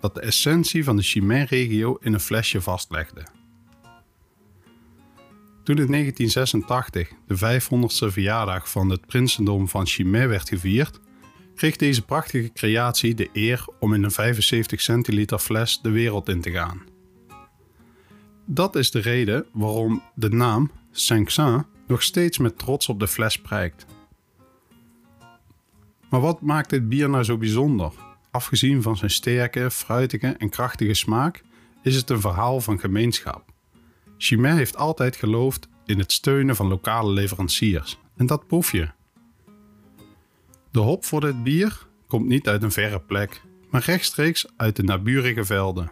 dat 0.00 0.14
de 0.14 0.20
essentie 0.20 0.84
van 0.84 0.96
de 0.96 1.02
Chimay-regio 1.02 1.96
in 2.00 2.12
een 2.12 2.20
flesje 2.20 2.60
vastlegde. 2.60 3.26
Toen 5.64 5.76
in 5.76 5.90
1986 5.90 7.10
de 7.26 7.36
500ste 7.36 8.12
verjaardag 8.12 8.70
van 8.70 8.90
het 8.90 9.06
prinsendom 9.06 9.68
van 9.68 9.86
Chimay 9.86 10.28
werd 10.28 10.48
gevierd, 10.48 11.00
kreeg 11.54 11.76
deze 11.76 12.02
prachtige 12.02 12.52
creatie 12.52 13.14
de 13.14 13.28
eer 13.32 13.64
om 13.80 13.94
in 13.94 14.02
een 14.02 14.10
75 14.10 14.80
centiliter 14.80 15.38
fles 15.38 15.80
de 15.82 15.90
wereld 15.90 16.28
in 16.28 16.40
te 16.40 16.50
gaan. 16.50 16.82
Dat 18.46 18.76
is 18.76 18.90
de 18.90 19.00
reden 19.00 19.46
waarom 19.52 20.02
de 20.14 20.28
naam 20.28 20.70
Saint-Saint 20.90 21.64
nog 21.86 22.02
steeds 22.02 22.38
met 22.38 22.58
trots 22.58 22.88
op 22.88 23.00
de 23.00 23.08
fles 23.08 23.38
prijkt. 23.38 23.86
Maar 26.12 26.20
wat 26.20 26.40
maakt 26.40 26.70
dit 26.70 26.88
bier 26.88 27.10
nou 27.10 27.24
zo 27.24 27.36
bijzonder? 27.36 27.92
Afgezien 28.30 28.82
van 28.82 28.96
zijn 28.96 29.10
sterke, 29.10 29.70
fruitige 29.70 30.26
en 30.26 30.48
krachtige 30.48 30.94
smaak, 30.94 31.42
is 31.82 31.96
het 31.96 32.10
een 32.10 32.20
verhaal 32.20 32.60
van 32.60 32.78
gemeenschap. 32.78 33.44
Chimay 34.18 34.56
heeft 34.56 34.76
altijd 34.76 35.16
geloofd 35.16 35.68
in 35.84 35.98
het 35.98 36.12
steunen 36.12 36.56
van 36.56 36.68
lokale 36.68 37.12
leveranciers. 37.12 37.98
En 38.16 38.26
dat 38.26 38.46
proef 38.46 38.72
je. 38.72 38.88
De 40.70 40.80
hop 40.80 41.04
voor 41.04 41.20
dit 41.20 41.42
bier 41.42 41.86
komt 42.06 42.28
niet 42.28 42.48
uit 42.48 42.62
een 42.62 42.72
verre 42.72 43.00
plek, 43.00 43.42
maar 43.70 43.82
rechtstreeks 43.84 44.46
uit 44.56 44.76
de 44.76 44.82
naburige 44.82 45.44
velden. 45.44 45.90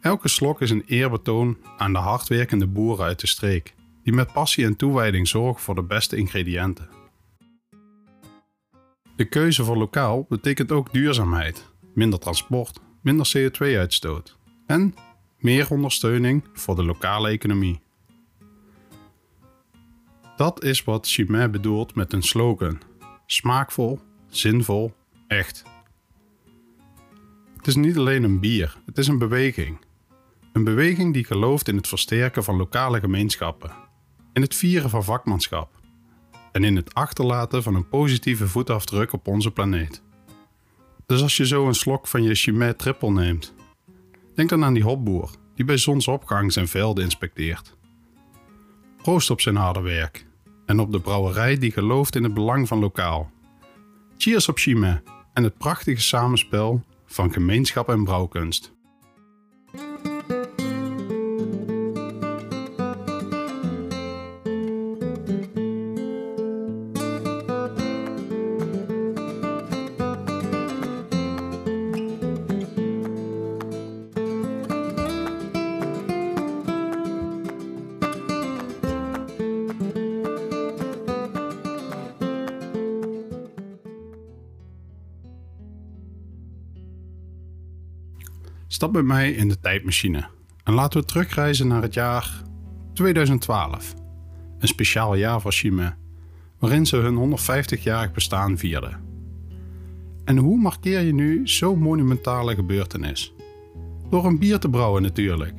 Elke 0.00 0.28
slok 0.28 0.60
is 0.60 0.70
een 0.70 0.84
eerbetoon 0.86 1.56
aan 1.76 1.92
de 1.92 1.98
hardwerkende 1.98 2.66
boeren 2.66 3.04
uit 3.04 3.20
de 3.20 3.26
streek, 3.26 3.74
die 4.02 4.12
met 4.12 4.32
passie 4.32 4.64
en 4.64 4.76
toewijding 4.76 5.28
zorgen 5.28 5.62
voor 5.62 5.74
de 5.74 5.82
beste 5.82 6.16
ingrediënten. 6.16 7.01
De 9.16 9.24
keuze 9.24 9.64
voor 9.64 9.76
lokaal 9.76 10.26
betekent 10.28 10.72
ook 10.72 10.92
duurzaamheid, 10.92 11.70
minder 11.94 12.18
transport, 12.18 12.80
minder 13.00 13.32
CO2-uitstoot 13.36 14.36
en 14.66 14.94
meer 15.38 15.70
ondersteuning 15.70 16.44
voor 16.52 16.74
de 16.76 16.84
lokale 16.84 17.28
economie. 17.28 17.80
Dat 20.36 20.64
is 20.64 20.84
wat 20.84 21.08
Chimay 21.08 21.50
bedoelt 21.50 21.94
met 21.94 22.12
een 22.12 22.22
slogan: 22.22 22.80
smaakvol, 23.26 24.00
zinvol, 24.28 24.94
echt. 25.26 25.62
Het 27.56 27.66
is 27.66 27.74
niet 27.74 27.98
alleen 27.98 28.22
een 28.22 28.40
bier, 28.40 28.76
het 28.86 28.98
is 28.98 29.06
een 29.06 29.18
beweging. 29.18 29.78
Een 30.52 30.64
beweging 30.64 31.12
die 31.12 31.24
gelooft 31.24 31.68
in 31.68 31.76
het 31.76 31.88
versterken 31.88 32.44
van 32.44 32.56
lokale 32.56 33.00
gemeenschappen, 33.00 33.72
in 34.32 34.42
het 34.42 34.54
vieren 34.54 34.90
van 34.90 35.04
vakmanschap 35.04 35.81
en 36.52 36.64
in 36.64 36.76
het 36.76 36.94
achterlaten 36.94 37.62
van 37.62 37.74
een 37.74 37.88
positieve 37.88 38.48
voetafdruk 38.48 39.12
op 39.12 39.26
onze 39.26 39.50
planeet. 39.50 40.02
Dus 41.06 41.22
als 41.22 41.36
je 41.36 41.46
zo 41.46 41.66
een 41.66 41.74
slok 41.74 42.06
van 42.06 42.22
je 42.22 42.34
Chimay 42.34 42.74
Triple 42.74 43.10
neemt, 43.10 43.54
denk 44.34 44.48
dan 44.48 44.64
aan 44.64 44.74
die 44.74 44.82
hopboer 44.82 45.30
die 45.54 45.64
bij 45.64 45.76
zonsopgang 45.76 46.52
zijn 46.52 46.68
velden 46.68 47.04
inspecteert. 47.04 47.76
Proost 48.96 49.30
op 49.30 49.40
zijn 49.40 49.56
harde 49.56 49.80
werk 49.80 50.26
en 50.66 50.80
op 50.80 50.92
de 50.92 51.00
brouwerij 51.00 51.58
die 51.58 51.72
gelooft 51.72 52.16
in 52.16 52.22
het 52.22 52.34
belang 52.34 52.68
van 52.68 52.78
lokaal. 52.78 53.30
Cheers 54.16 54.48
op 54.48 54.58
Chimay 54.58 55.02
en 55.32 55.42
het 55.42 55.58
prachtige 55.58 56.00
samenspel 56.00 56.82
van 57.06 57.32
gemeenschap 57.32 57.88
en 57.88 58.04
brouwkunst. 58.04 58.72
Stap 88.82 88.94
met 88.94 89.04
mij 89.04 89.32
in 89.32 89.48
de 89.48 89.60
tijdmachine 89.60 90.24
en 90.64 90.74
laten 90.74 91.00
we 91.00 91.06
terugreizen 91.06 91.66
naar 91.66 91.82
het 91.82 91.94
jaar 91.94 92.42
2012. 92.92 93.94
Een 94.58 94.68
speciaal 94.68 95.14
jaar 95.14 95.40
voor 95.40 95.52
Chimay, 95.52 95.94
waarin 96.58 96.86
ze 96.86 96.96
hun 96.96 97.38
150-jarig 97.38 98.12
bestaan 98.12 98.58
vierden. 98.58 99.00
En 100.24 100.36
hoe 100.36 100.58
markeer 100.58 101.00
je 101.00 101.14
nu 101.14 101.48
zo'n 101.48 101.78
monumentale 101.78 102.54
gebeurtenis? 102.54 103.34
Door 104.10 104.24
een 104.24 104.38
bier 104.38 104.58
te 104.58 104.68
brouwen 104.68 105.02
natuurlijk. 105.02 105.54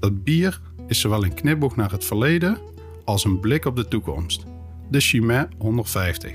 Dat 0.00 0.24
bier 0.24 0.60
is 0.86 1.00
zowel 1.00 1.24
een 1.24 1.34
knipoog 1.34 1.76
naar 1.76 1.90
het 1.90 2.04
verleden 2.04 2.58
als 3.04 3.24
een 3.24 3.40
blik 3.40 3.64
op 3.64 3.76
de 3.76 3.88
toekomst. 3.88 4.44
De 4.90 5.00
Chimay 5.00 5.48
150. 5.58 6.32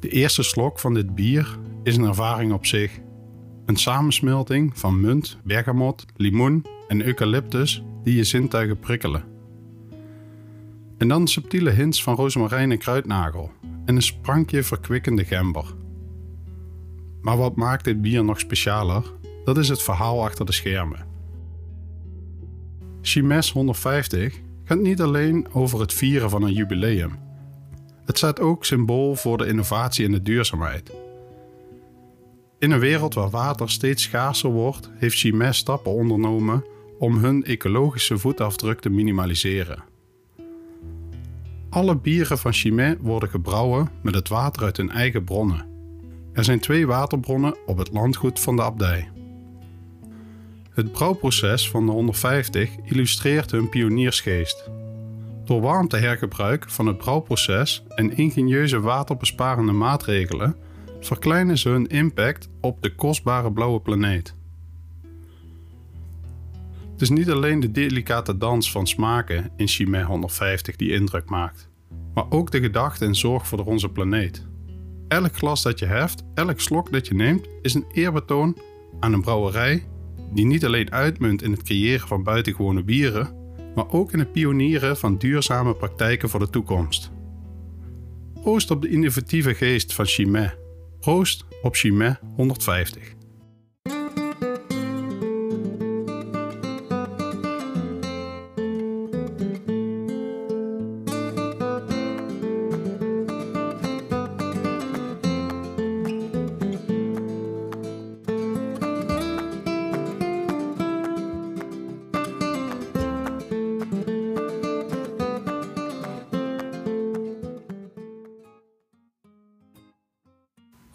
De 0.00 0.08
eerste 0.08 0.42
slok 0.42 0.78
van 0.78 0.94
dit 0.94 1.14
bier 1.14 1.58
is 1.86 1.96
een 1.96 2.04
ervaring 2.04 2.52
op 2.52 2.66
zich. 2.66 2.98
Een 3.66 3.76
samensmelting 3.76 4.78
van 4.78 5.00
munt, 5.00 5.38
bergamot, 5.44 6.04
limoen 6.16 6.66
en 6.88 7.06
eucalyptus 7.06 7.82
die 8.02 8.16
je 8.16 8.24
zintuigen 8.24 8.78
prikkelen. 8.78 9.24
En 10.98 11.08
dan 11.08 11.28
subtiele 11.28 11.70
hints 11.70 12.02
van 12.02 12.14
rozemarijn 12.14 12.70
en 12.70 12.78
kruidnagel 12.78 13.50
en 13.84 13.96
een 13.96 14.02
sprankje 14.02 14.62
verkwikkende 14.62 15.24
gember. 15.24 15.64
Maar 17.20 17.36
wat 17.36 17.56
maakt 17.56 17.84
dit 17.84 18.00
bier 18.00 18.24
nog 18.24 18.40
specialer? 18.40 19.02
Dat 19.44 19.58
is 19.58 19.68
het 19.68 19.82
verhaal 19.82 20.24
achter 20.24 20.46
de 20.46 20.52
schermen. 20.52 21.06
Chimes 23.00 23.52
150 23.52 24.40
gaat 24.64 24.80
niet 24.80 25.00
alleen 25.00 25.46
over 25.52 25.80
het 25.80 25.92
vieren 25.92 26.30
van 26.30 26.42
een 26.42 26.52
jubileum. 26.52 27.18
Het 28.04 28.16
staat 28.16 28.40
ook 28.40 28.64
symbool 28.64 29.14
voor 29.14 29.38
de 29.38 29.46
innovatie 29.46 30.04
en 30.04 30.12
de 30.12 30.22
duurzaamheid. 30.22 31.04
In 32.58 32.70
een 32.70 32.78
wereld 32.78 33.14
waar 33.14 33.30
water 33.30 33.70
steeds 33.70 34.02
schaarser 34.02 34.50
wordt, 34.50 34.90
heeft 34.94 35.16
Chimes 35.16 35.56
stappen 35.56 35.92
ondernomen 35.92 36.64
om 36.98 37.16
hun 37.16 37.44
ecologische 37.44 38.18
voetafdruk 38.18 38.80
te 38.80 38.90
minimaliseren. 38.90 39.84
Alle 41.70 41.96
bieren 41.96 42.38
van 42.38 42.52
Chimay 42.52 42.96
worden 43.00 43.28
gebrouwen 43.28 43.90
met 44.02 44.14
het 44.14 44.28
water 44.28 44.62
uit 44.62 44.76
hun 44.76 44.90
eigen 44.90 45.24
bronnen. 45.24 45.66
Er 46.32 46.44
zijn 46.44 46.60
twee 46.60 46.86
waterbronnen 46.86 47.56
op 47.66 47.78
het 47.78 47.92
landgoed 47.92 48.40
van 48.40 48.56
de 48.56 48.62
abdij. 48.62 49.08
Het 50.70 50.92
brouwproces 50.92 51.70
van 51.70 51.86
de 51.86 51.92
150 51.92 52.70
illustreert 52.84 53.50
hun 53.50 53.68
pioniersgeest. 53.68 54.70
Door 55.44 55.60
warmtehergebruik 55.60 56.70
van 56.70 56.86
het 56.86 56.98
brouwproces 56.98 57.84
en 57.88 58.16
ingenieuze 58.16 58.80
waterbesparende 58.80 59.72
maatregelen 59.72 60.56
verkleinen 61.06 61.58
ze 61.58 61.68
hun 61.68 61.86
impact 61.86 62.48
op 62.60 62.82
de 62.82 62.94
kostbare 62.94 63.52
blauwe 63.52 63.80
planeet. 63.80 64.34
Het 66.92 67.02
is 67.02 67.10
niet 67.10 67.30
alleen 67.30 67.60
de 67.60 67.70
delicate 67.70 68.36
dans 68.36 68.70
van 68.70 68.86
smaken 68.86 69.50
in 69.56 69.68
Chimay 69.68 70.02
150 70.02 70.76
die 70.76 70.92
indruk 70.92 71.28
maakt, 71.28 71.68
maar 72.14 72.24
ook 72.30 72.50
de 72.50 72.60
gedachte 72.60 73.04
en 73.04 73.14
zorg 73.14 73.46
voor 73.46 73.64
onze 73.64 73.88
planeet. 73.88 74.46
Elk 75.08 75.36
glas 75.36 75.62
dat 75.62 75.78
je 75.78 75.86
heft, 75.86 76.22
elk 76.34 76.60
slok 76.60 76.92
dat 76.92 77.06
je 77.06 77.14
neemt, 77.14 77.48
is 77.62 77.74
een 77.74 77.86
eerbetoon 77.92 78.58
aan 79.00 79.12
een 79.12 79.20
brouwerij 79.20 79.86
die 80.32 80.46
niet 80.46 80.64
alleen 80.64 80.92
uitmunt 80.92 81.42
in 81.42 81.50
het 81.50 81.62
creëren 81.62 82.08
van 82.08 82.22
buitengewone 82.22 82.82
bieren, 82.82 83.34
maar 83.74 83.90
ook 83.90 84.12
in 84.12 84.18
het 84.18 84.32
pionieren 84.32 84.96
van 84.96 85.16
duurzame 85.16 85.74
praktijken 85.74 86.28
voor 86.28 86.40
de 86.40 86.50
toekomst. 86.50 87.10
Proost 88.42 88.70
op 88.70 88.82
de 88.82 88.88
innovatieve 88.88 89.54
geest 89.54 89.94
van 89.94 90.04
Chimay. 90.04 90.65
Proost 91.06 91.44
op 91.62 91.74
Chimay 91.76 92.16
150. 92.36 93.15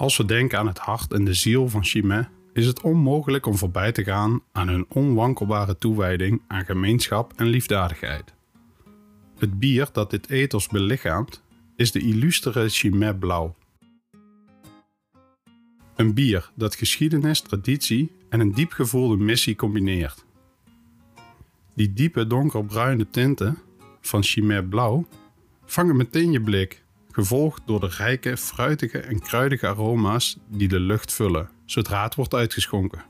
Als 0.02 0.18
we 0.18 0.26
denken 0.26 0.58
aan 0.58 0.68
het 0.68 0.78
hart 0.78 1.14
en 1.14 1.26
de 1.26 1.34
ziel 1.34 1.70
van 1.70 1.84
Chimay, 1.84 2.30
is 2.54 2.66
het 2.66 2.82
onmogelijk 2.82 3.46
om 3.46 3.58
voorbij 3.58 3.92
te 3.92 4.04
gaan 4.04 4.42
aan 4.52 4.68
hun 4.68 4.86
onwankelbare 4.90 5.78
toewijding 5.78 6.42
aan 6.48 6.66
gemeenschap 6.66 7.34
en 7.36 7.48
liefdadigheid. 7.48 8.34
Het 9.38 9.60
bier 9.60 9.90
dat 9.94 10.10
dit 10.10 10.30
ethos 10.30 10.68
belichaamt 10.68 11.44
is 11.76 11.92
de 11.92 12.00
illustere 12.00 12.70
Chimay 12.70 13.14
Blauw. 13.14 13.56
Een 15.96 16.14
bier 16.14 16.52
dat 16.56 16.76
geschiedenis, 16.76 17.42
traditie 17.42 18.12
en 18.30 18.40
een 18.40 18.54
diep 18.54 18.72
gevoelde 18.72 19.24
missie 19.24 19.56
combineert. 19.56 20.26
Die 21.76 21.94
diepe 21.94 22.28
donkerbruine 22.28 23.10
tinten 23.10 23.58
van 24.02 24.24
Chimay 24.24 24.64
Blauw 24.64 25.08
vangen 25.66 25.96
meteen 25.96 26.32
je 26.32 26.42
blik 26.42 26.84
gevolgd 27.12 27.62
door 27.66 27.80
de 27.80 27.92
rijke, 27.98 28.38
fruitige 28.38 29.00
en 29.00 29.20
kruidige 29.20 29.68
aroma's 29.68 30.38
die 30.48 30.68
de 30.68 30.80
lucht 30.80 31.14
vullen 31.14 31.50
zodra 31.66 32.04
het 32.04 32.16
wordt 32.16 32.34
uitgeschonken. 32.34 33.04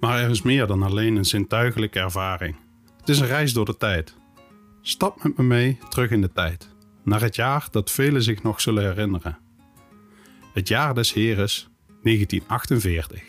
Maar 0.00 0.18
er 0.18 0.30
is 0.30 0.42
meer 0.42 0.66
dan 0.66 0.82
alleen 0.82 1.16
een 1.16 1.24
zintuigelijke 1.24 1.98
ervaring. 1.98 2.56
Het 2.96 3.08
is 3.08 3.18
een 3.18 3.26
reis 3.26 3.52
door 3.52 3.64
de 3.64 3.76
tijd. 3.76 4.16
Stap 4.80 5.22
met 5.22 5.36
me 5.36 5.42
mee 5.44 5.78
terug 5.88 6.10
in 6.10 6.20
de 6.20 6.32
tijd, 6.32 6.68
naar 7.04 7.20
het 7.20 7.36
jaar 7.36 7.68
dat 7.70 7.90
velen 7.90 8.22
zich 8.22 8.42
nog 8.42 8.60
zullen 8.60 8.84
herinneren. 8.84 9.38
Het 10.52 10.68
jaar 10.68 10.94
des 10.94 11.12
Heres 11.12 11.68
1948. 12.02 13.22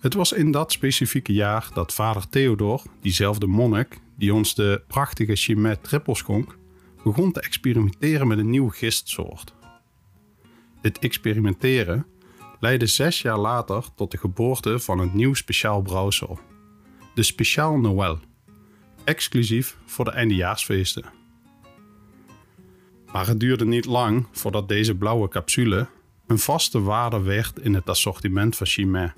Het 0.00 0.14
was 0.14 0.32
in 0.32 0.50
dat 0.50 0.72
specifieke 0.72 1.32
jaar 1.32 1.68
dat 1.74 1.94
vader 1.94 2.28
Theodor, 2.28 2.82
diezelfde 3.00 3.46
monnik 3.46 3.98
die 4.16 4.34
ons 4.34 4.54
de 4.54 4.82
prachtige 4.86 5.34
Chimay 5.34 5.76
trippel 5.76 6.14
schonk, 6.14 6.56
begon 7.04 7.32
te 7.32 7.40
experimenteren 7.40 8.26
met 8.26 8.38
een 8.38 8.50
nieuwe 8.50 8.72
gistsoort. 8.72 9.54
Dit 10.80 10.98
experimenteren 10.98 12.06
leidde 12.60 12.86
zes 12.86 13.22
jaar 13.22 13.38
later 13.38 13.84
tot 13.94 14.10
de 14.10 14.18
geboorte 14.18 14.78
van 14.78 14.98
een 14.98 15.10
nieuw 15.12 15.34
speciaal 15.34 15.82
brouwsel, 15.82 16.38
de 17.14 17.22
Speciaal 17.22 17.78
Noël, 17.78 18.18
exclusief 19.04 19.76
voor 19.84 20.04
de 20.04 20.10
eindejaarsfeesten. 20.10 21.04
Maar 23.12 23.26
het 23.26 23.40
duurde 23.40 23.64
niet 23.64 23.84
lang 23.84 24.26
voordat 24.32 24.68
deze 24.68 24.94
blauwe 24.94 25.28
capsule 25.28 25.86
een 26.26 26.38
vaste 26.38 26.80
waarde 26.80 27.20
werd 27.20 27.58
in 27.58 27.74
het 27.74 27.88
assortiment 27.88 28.56
van 28.56 28.66
Chimay. 28.66 29.12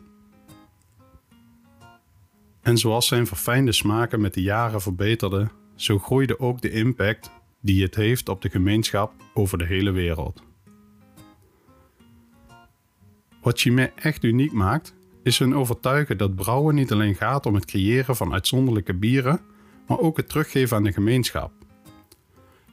En 2.62 2.78
zoals 2.78 3.06
zijn 3.06 3.26
verfijnde 3.26 3.72
smaken 3.72 4.20
met 4.20 4.34
de 4.34 4.42
jaren 4.42 4.80
verbeterden, 4.80 5.50
zo 5.74 5.98
groeide 5.98 6.40
ook 6.40 6.60
de 6.60 6.70
impact 6.70 7.30
die 7.66 7.82
het 7.82 7.94
heeft 7.94 8.28
op 8.28 8.42
de 8.42 8.50
gemeenschap 8.50 9.12
over 9.34 9.58
de 9.58 9.64
hele 9.64 9.90
wereld. 9.90 10.42
Wat 13.40 13.58
Chimay 13.58 13.92
echt 13.94 14.24
uniek 14.24 14.52
maakt, 14.52 14.94
is 15.22 15.38
hun 15.38 15.54
overtuigen 15.54 16.18
dat 16.18 16.34
brouwen 16.34 16.74
niet 16.74 16.92
alleen 16.92 17.14
gaat 17.14 17.46
om 17.46 17.54
het 17.54 17.64
creëren 17.64 18.16
van 18.16 18.32
uitzonderlijke 18.32 18.94
bieren, 18.94 19.40
maar 19.86 19.98
ook 19.98 20.16
het 20.16 20.28
teruggeven 20.28 20.76
aan 20.76 20.82
de 20.82 20.92
gemeenschap. 20.92 21.52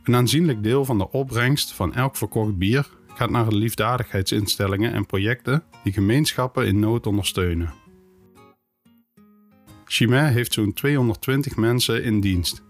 Een 0.03 0.15
aanzienlijk 0.15 0.63
deel 0.63 0.85
van 0.85 0.97
de 0.97 1.11
opbrengst 1.11 1.71
van 1.73 1.93
elk 1.93 2.15
verkocht 2.15 2.57
bier 2.57 2.89
gaat 3.07 3.29
naar 3.29 3.49
de 3.49 3.55
liefdadigheidsinstellingen 3.55 4.93
en 4.93 5.05
projecten 5.05 5.63
die 5.83 5.93
gemeenschappen 5.93 6.67
in 6.67 6.79
nood 6.79 7.07
ondersteunen. 7.07 7.73
Chimay 9.85 10.31
heeft 10.31 10.53
zo'n 10.53 10.73
220 10.73 11.55
mensen 11.55 12.03
in 12.03 12.19
dienst 12.19 12.63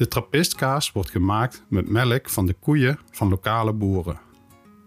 de 0.00 0.08
trappistkaas 0.08 0.92
wordt 0.92 1.10
gemaakt 1.10 1.64
met 1.68 1.88
melk 1.88 2.28
van 2.30 2.46
de 2.46 2.52
koeien 2.52 2.98
van 3.10 3.28
lokale 3.28 3.72
boeren. 3.72 4.20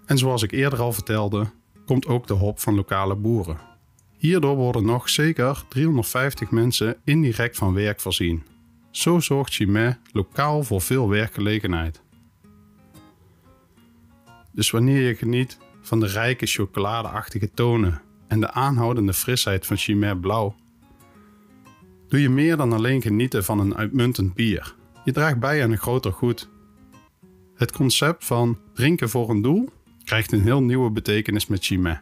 En 0.06 0.18
zoals 0.18 0.44
ik 0.44 0.52
eerder 0.52 0.80
al 0.80 0.94
vertelde, 0.94 1.50
komt 1.86 2.06
ook 2.08 2.28
de 2.28 2.34
hop 2.34 2.60
van 2.60 2.76
lokale 2.76 3.16
boeren. 3.16 3.60
Hierdoor 4.18 4.56
worden 4.56 4.86
nog 4.86 5.10
zeker 5.10 5.64
350 5.70 6.52
mensen 6.52 6.98
indirect 7.04 7.58
van 7.58 7.74
werk 7.74 8.00
voorzien. 8.00 8.44
Zo 8.92 9.20
zorgt 9.20 9.54
Chimay 9.54 10.00
lokaal 10.12 10.64
voor 10.64 10.82
veel 10.82 11.10
werkgelegenheid. 11.10 12.02
Dus 14.52 14.72
wanneer 14.72 15.08
je 15.08 15.16
geniet 15.16 15.58
van 15.82 16.00
de 16.00 16.08
rijke 16.08 16.46
chocoladeachtige 16.46 17.52
tonen 17.52 18.02
en 18.28 18.40
de 18.40 18.52
aanhoudende 18.52 19.14
frisheid 19.14 19.66
van 19.66 19.78
Chimay 19.78 20.16
Blauw, 20.16 20.56
doe 22.08 22.22
je 22.22 22.30
meer 22.30 22.58
dan 22.58 22.74
alleen 22.74 23.02
genieten 23.02 23.44
van 23.44 23.60
een 23.60 23.76
uitmuntend 23.76 24.34
bier. 24.34 24.76
Je 25.04 25.12
draagt 25.12 25.40
bij 25.40 25.64
aan 25.64 25.72
een 25.72 25.78
groter 25.78 26.14
goed. 26.14 26.50
Het 27.56 27.72
concept 27.72 28.26
van 28.26 28.60
drinken 28.74 29.10
voor 29.10 29.30
een 29.30 29.42
doel 29.42 29.70
krijgt 30.04 30.32
een 30.32 30.42
heel 30.42 30.64
nieuwe 30.64 30.92
betekenis 30.92 31.48
met 31.48 31.66
Chimay. 31.66 32.02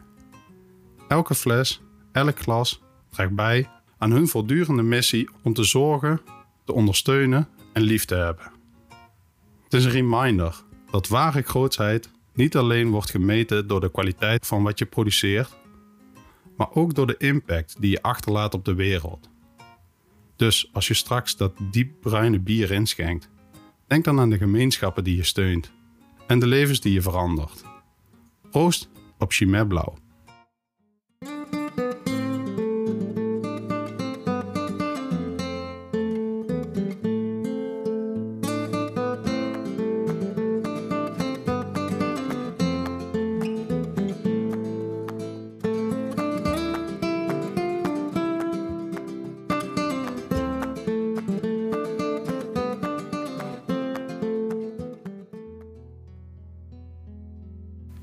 Elke 1.08 1.34
fles, 1.34 1.82
elk 2.12 2.38
glas 2.38 2.82
draagt 3.10 3.34
bij 3.34 3.68
aan 3.98 4.10
hun 4.10 4.28
voortdurende 4.28 4.82
missie 4.82 5.28
om 5.42 5.52
te 5.54 5.64
zorgen, 5.64 6.20
te 6.64 6.72
ondersteunen 6.72 7.48
en 7.72 7.82
lief 7.82 8.04
te 8.04 8.14
hebben. 8.14 8.52
Het 9.64 9.72
is 9.72 9.84
een 9.84 9.90
reminder 9.90 10.62
dat 10.90 11.08
ware 11.08 11.42
grootsheid 11.42 12.10
niet 12.34 12.56
alleen 12.56 12.90
wordt 12.90 13.10
gemeten 13.10 13.66
door 13.66 13.80
de 13.80 13.90
kwaliteit 13.90 14.46
van 14.46 14.62
wat 14.62 14.78
je 14.78 14.86
produceert, 14.86 15.56
maar 16.56 16.74
ook 16.74 16.94
door 16.94 17.06
de 17.06 17.16
impact 17.16 17.76
die 17.80 17.90
je 17.90 18.02
achterlaat 18.02 18.54
op 18.54 18.64
de 18.64 18.74
wereld. 18.74 19.31
Dus 20.36 20.70
als 20.72 20.88
je 20.88 20.94
straks 20.94 21.36
dat 21.36 21.52
diep 21.70 22.00
bruine 22.00 22.38
bier 22.38 22.70
inschenkt, 22.70 23.28
denk 23.86 24.04
dan 24.04 24.20
aan 24.20 24.30
de 24.30 24.38
gemeenschappen 24.38 25.04
die 25.04 25.16
je 25.16 25.24
steunt 25.24 25.72
en 26.26 26.38
de 26.38 26.46
levens 26.46 26.80
die 26.80 26.92
je 26.92 27.02
verandert. 27.02 27.62
Proost 28.50 28.88
op 29.18 29.32
Chimay 29.32 29.64
Blauw. 29.64 30.01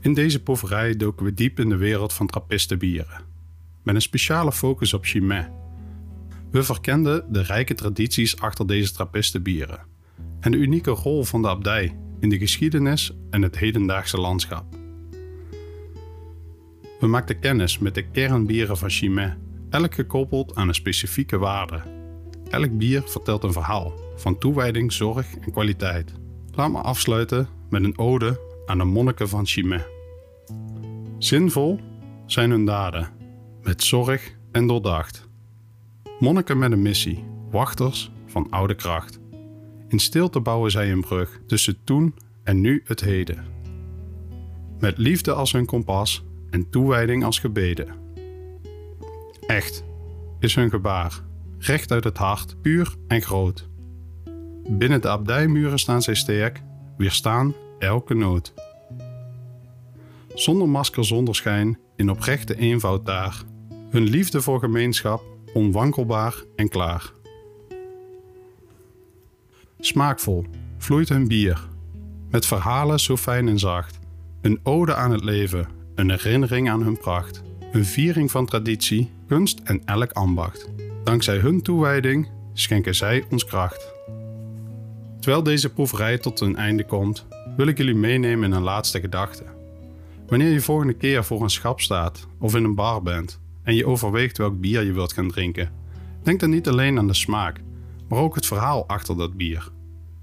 In 0.10 0.16
deze 0.16 0.44
proeverij 0.44 0.96
doken 0.96 1.26
we 1.26 1.34
diep 1.34 1.60
in 1.60 1.70
de 1.70 1.76
wereld 1.76 2.14
van 2.14 2.28
trappistenbieren, 2.28 3.22
met 3.84 3.96
een 3.96 4.02
speciale 4.02 4.52
focus 4.52 4.94
op 4.94 5.06
Chimay. 5.06 5.52
We 6.52 6.64
verkenden 6.64 7.34
de 7.34 7.42
rijke 7.42 7.74
tradities 7.74 8.40
achter 8.40 8.68
deze 8.68 8.94
trappistenbieren 8.94 9.80
en 10.40 10.52
de 10.52 10.58
unieke 10.58 10.92
rol 10.92 11.24
van 11.24 11.42
de 11.42 11.48
abdij 11.48 11.96
in 12.20 12.30
de 12.30 12.38
geschiedenis 12.38 13.12
en 13.30 13.42
het 13.42 13.58
hedendaagse 13.58 14.18
landschap. 14.18 14.66
We 17.00 17.08
maakten 17.08 17.40
kennis 17.40 17.80
met 17.80 17.96
de 17.96 18.10
kernbieren 18.10 18.78
van 18.78 18.90
Chimay, 18.90 19.38
elk 19.70 19.96
gekoppeld 19.96 20.56
aan 20.56 20.68
een 20.68 20.74
specifieke 20.74 21.38
waarde. 21.38 21.82
Elk 22.50 22.78
bier 22.78 23.04
vertelt 23.06 23.44
een 23.44 23.54
verhaal 23.54 23.94
van 24.16 24.38
toewijding, 24.38 24.94
zorg 24.94 25.36
en 25.42 25.52
kwaliteit. 25.52 26.14
Laat 26.52 26.72
me 26.72 26.82
afsluiten 26.82 27.48
met 27.70 27.84
een 27.84 27.98
ode 27.98 28.40
aan 28.66 28.78
de 28.78 28.84
monniken 28.84 29.30
van 29.30 29.46
Chimay. 29.46 29.98
Zinvol 31.20 31.80
zijn 32.26 32.50
hun 32.50 32.66
daden, 32.66 33.10
met 33.62 33.84
zorg 33.84 34.36
en 34.52 34.68
doordacht. 34.68 35.28
Monniken 36.20 36.58
met 36.58 36.72
een 36.72 36.82
missie, 36.82 37.24
wachters 37.52 38.12
van 38.26 38.50
oude 38.50 38.76
kracht. 38.76 39.20
In 39.88 40.00
stilte 40.00 40.40
bouwen 40.40 40.72
zij 40.72 40.92
een 40.92 41.02
brug 41.02 41.42
tussen 41.48 41.78
toen 41.84 42.16
en 42.44 42.62
nu 42.62 42.82
het 42.86 43.02
heden. 43.02 43.46
Met 44.80 44.98
liefde 44.98 45.34
als 45.34 45.52
hun 45.52 45.66
kompas 45.66 46.24
en 46.50 46.70
toewijding 46.70 47.24
als 47.24 47.40
gebeden. 47.40 47.88
Echt 49.48 49.84
is 50.40 50.56
hun 50.56 50.70
gebaar, 50.70 51.22
recht 51.58 51.92
uit 51.92 52.04
het 52.04 52.18
hart, 52.18 52.62
puur 52.62 52.96
en 53.08 53.22
groot. 53.22 53.70
Binnen 54.70 55.02
de 55.02 55.10
abdijmuren 55.10 55.80
staan 55.80 56.02
zij 56.02 56.16
sterk, 56.16 56.62
weerstaan 56.98 57.54
elke 57.80 58.14
nood. 58.14 58.54
Zonder 60.40 60.70
masker, 60.70 61.06
zonder 61.06 61.36
schijn, 61.36 61.78
in 61.96 62.10
oprechte 62.10 62.56
eenvoud 62.56 63.06
daar. 63.06 63.44
Hun 63.90 64.04
liefde 64.04 64.42
voor 64.42 64.60
gemeenschap, 64.60 65.24
onwankelbaar 65.54 66.44
en 66.56 66.70
klaar. 66.70 67.12
Smaakvol 69.80 70.46
vloeit 70.78 71.10
hun 71.10 71.28
bier, 71.28 71.68
met 72.30 72.46
verhalen 72.46 73.00
zo 73.00 73.18
fijn 73.18 73.48
en 73.48 73.60
zacht. 73.60 74.00
Een 74.42 74.60
ode 74.64 74.96
aan 74.96 75.12
het 75.12 75.24
leven, 75.24 75.68
een 75.96 76.10
herinnering 76.10 76.70
aan 76.70 76.84
hun 76.84 76.98
pracht. 76.98 77.42
Een 77.72 77.86
viering 77.86 78.32
van 78.32 78.46
traditie, 78.46 79.12
kunst 79.28 79.60
en 79.64 79.82
elk 79.86 80.12
ambacht. 80.12 80.70
Dankzij 81.04 81.38
hun 81.38 81.62
toewijding 81.62 82.30
schenken 82.54 82.96
zij 82.96 83.26
ons 83.30 83.46
kracht. 83.46 83.94
Terwijl 85.20 85.44
deze 85.44 85.74
proeverij 85.74 86.18
tot 86.18 86.40
een 86.40 86.56
einde 86.56 86.86
komt, 86.86 87.26
wil 87.56 87.68
ik 87.68 87.78
jullie 87.78 87.96
meenemen 87.96 88.50
in 88.50 88.56
een 88.56 88.64
laatste 88.64 89.00
gedachte. 89.00 89.59
Wanneer 90.30 90.52
je 90.52 90.62
volgende 90.62 90.94
keer 90.94 91.24
voor 91.24 91.42
een 91.42 91.50
schap 91.50 91.82
staat 91.82 92.28
of 92.40 92.56
in 92.56 92.64
een 92.64 92.76
bar 92.76 93.02
bent 93.02 93.40
en 93.64 93.76
je 93.76 93.86
overweegt 93.86 94.38
welk 94.38 94.60
bier 94.60 94.84
je 94.84 94.92
wilt 94.92 95.14
gaan 95.14 95.28
drinken, 95.28 95.72
denk 96.24 96.40
dan 96.40 96.50
niet 96.50 96.68
alleen 96.68 96.98
aan 96.98 97.08
de 97.08 97.14
smaak, 97.14 97.62
maar 98.10 98.20
ook 98.20 98.36
het 98.36 98.46
verhaal 98.46 98.88
achter 98.88 99.18
dat 99.18 99.38
bier. 99.38 99.72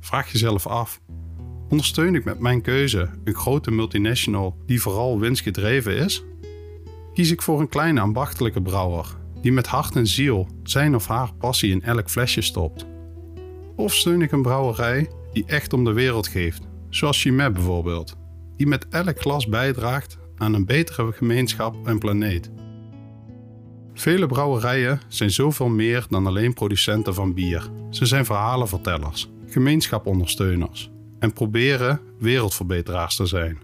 Vraag 0.01 0.33
jezelf 0.33 0.67
af: 0.67 1.01
ondersteun 1.69 2.15
ik 2.15 2.25
met 2.25 2.39
mijn 2.39 2.63
keuze 2.63 3.09
een 3.25 3.35
grote 3.35 3.71
multinational 3.71 4.57
die 4.67 4.81
vooral 4.81 5.19
winstgedreven 5.19 5.97
is? 5.97 6.25
Kies 7.15 7.31
ik 7.31 7.43
voor 7.43 7.61
een 7.61 7.69
kleine 7.69 8.01
ambachtelijke 8.01 8.63
brouwer 8.63 9.17
die 9.41 9.53
met 9.53 9.67
hart 9.67 9.97
en 9.97 10.07
ziel 10.07 10.49
zijn 10.63 10.95
of 10.95 11.07
haar 11.07 11.35
passie 11.35 11.71
in 11.71 11.83
elk 11.83 12.11
flesje 12.11 12.41
stopt? 12.41 12.87
Of 13.77 13.95
steun 13.95 14.23
ik 14.23 14.33
een 14.33 14.43
brouwerij 14.43 15.11
die 15.33 15.45
echt 15.47 15.73
om 15.73 15.85
de 15.85 15.93
wereld 15.93 16.29
geeft, 16.29 16.63
zoals 16.91 17.21
Chimay 17.21 17.53
bijvoorbeeld, 17.53 18.17
die 18.57 18.67
met 18.67 18.89
elk 18.89 19.21
glas 19.21 19.47
bijdraagt 19.47 20.19
aan 20.37 20.55
een 20.55 20.67
betere 20.67 21.13
gemeenschap 21.13 21.87
en 21.87 21.99
planeet? 21.99 22.51
Vele 23.95 24.27
brouwerijen 24.27 25.01
zijn 25.09 25.31
zoveel 25.31 25.69
meer 25.69 26.07
dan 26.09 26.27
alleen 26.27 26.55
producenten 26.55 27.15
van 27.15 27.35
bier. 27.35 27.71
Ze 27.91 28.07
zijn 28.07 28.25
verhalenvertellers, 28.25 29.31
gemeenschapondersteuners 29.47 30.91
en 31.19 31.33
proberen 31.33 32.01
wereldverbeteraars 32.19 33.17
te 33.17 33.27
zijn. 33.27 33.59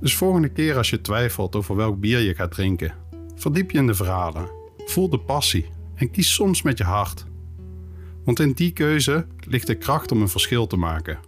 Dus 0.00 0.16
volgende 0.16 0.48
keer 0.48 0.76
als 0.76 0.90
je 0.90 1.00
twijfelt 1.00 1.56
over 1.56 1.76
welk 1.76 2.00
bier 2.00 2.20
je 2.20 2.34
gaat 2.34 2.50
drinken, 2.50 2.94
verdiep 3.34 3.70
je 3.70 3.78
in 3.78 3.86
de 3.86 3.94
verhalen, 3.94 4.50
voel 4.76 5.08
de 5.08 5.18
passie 5.18 5.68
en 5.94 6.10
kies 6.10 6.34
soms 6.34 6.62
met 6.62 6.78
je 6.78 6.84
hart. 6.84 7.24
Want 8.24 8.40
in 8.40 8.52
die 8.52 8.72
keuze 8.72 9.26
ligt 9.46 9.66
de 9.66 9.74
kracht 9.74 10.12
om 10.12 10.20
een 10.20 10.28
verschil 10.28 10.66
te 10.66 10.76
maken. 10.76 11.18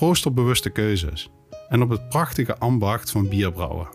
Proost 0.00 0.26
op 0.26 0.34
bewuste 0.34 0.70
keuzes 0.70 1.30
en 1.68 1.82
op 1.82 1.88
het 1.88 2.08
prachtige 2.08 2.58
ambacht 2.58 3.10
van 3.10 3.28
bierbrouwen. 3.28 3.88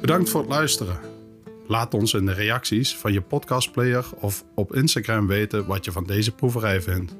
Bedankt 0.00 0.30
voor 0.30 0.40
het 0.40 0.50
luisteren. 0.50 1.00
Laat 1.66 1.94
ons 1.94 2.14
in 2.14 2.26
de 2.26 2.32
reacties 2.32 2.96
van 2.96 3.12
je 3.12 3.20
podcastplayer 3.20 4.06
of 4.20 4.44
op 4.54 4.74
Instagram 4.74 5.26
weten 5.26 5.66
wat 5.66 5.84
je 5.84 5.92
van 5.92 6.04
deze 6.04 6.34
proeverij 6.34 6.80
vindt. 6.80 7.16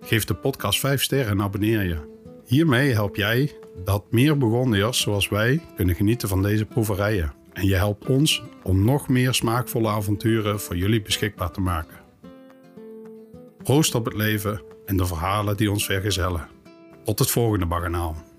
Geef 0.00 0.24
de 0.24 0.34
podcast 0.34 0.80
5 0.80 1.02
sterren 1.02 1.32
en 1.32 1.42
abonneer 1.42 1.82
je. 1.82 2.19
Hiermee 2.50 2.92
help 2.92 3.16
jij 3.16 3.52
dat 3.84 4.04
meer 4.12 4.38
bewoners 4.38 5.00
zoals 5.00 5.28
wij 5.28 5.60
kunnen 5.76 5.94
genieten 5.94 6.28
van 6.28 6.42
deze 6.42 6.64
proeverijen. 6.64 7.32
En 7.52 7.66
je 7.66 7.74
helpt 7.74 8.06
ons 8.06 8.42
om 8.62 8.84
nog 8.84 9.08
meer 9.08 9.34
smaakvolle 9.34 9.88
avonturen 9.88 10.60
voor 10.60 10.76
jullie 10.76 11.02
beschikbaar 11.02 11.50
te 11.50 11.60
maken. 11.60 11.98
Proost 13.62 13.94
op 13.94 14.04
het 14.04 14.14
leven 14.14 14.62
en 14.86 14.96
de 14.96 15.06
verhalen 15.06 15.56
die 15.56 15.70
ons 15.70 15.84
vergezellen. 15.84 16.48
Tot 17.04 17.18
het 17.18 17.30
volgende 17.30 17.66
baganaal. 17.66 18.29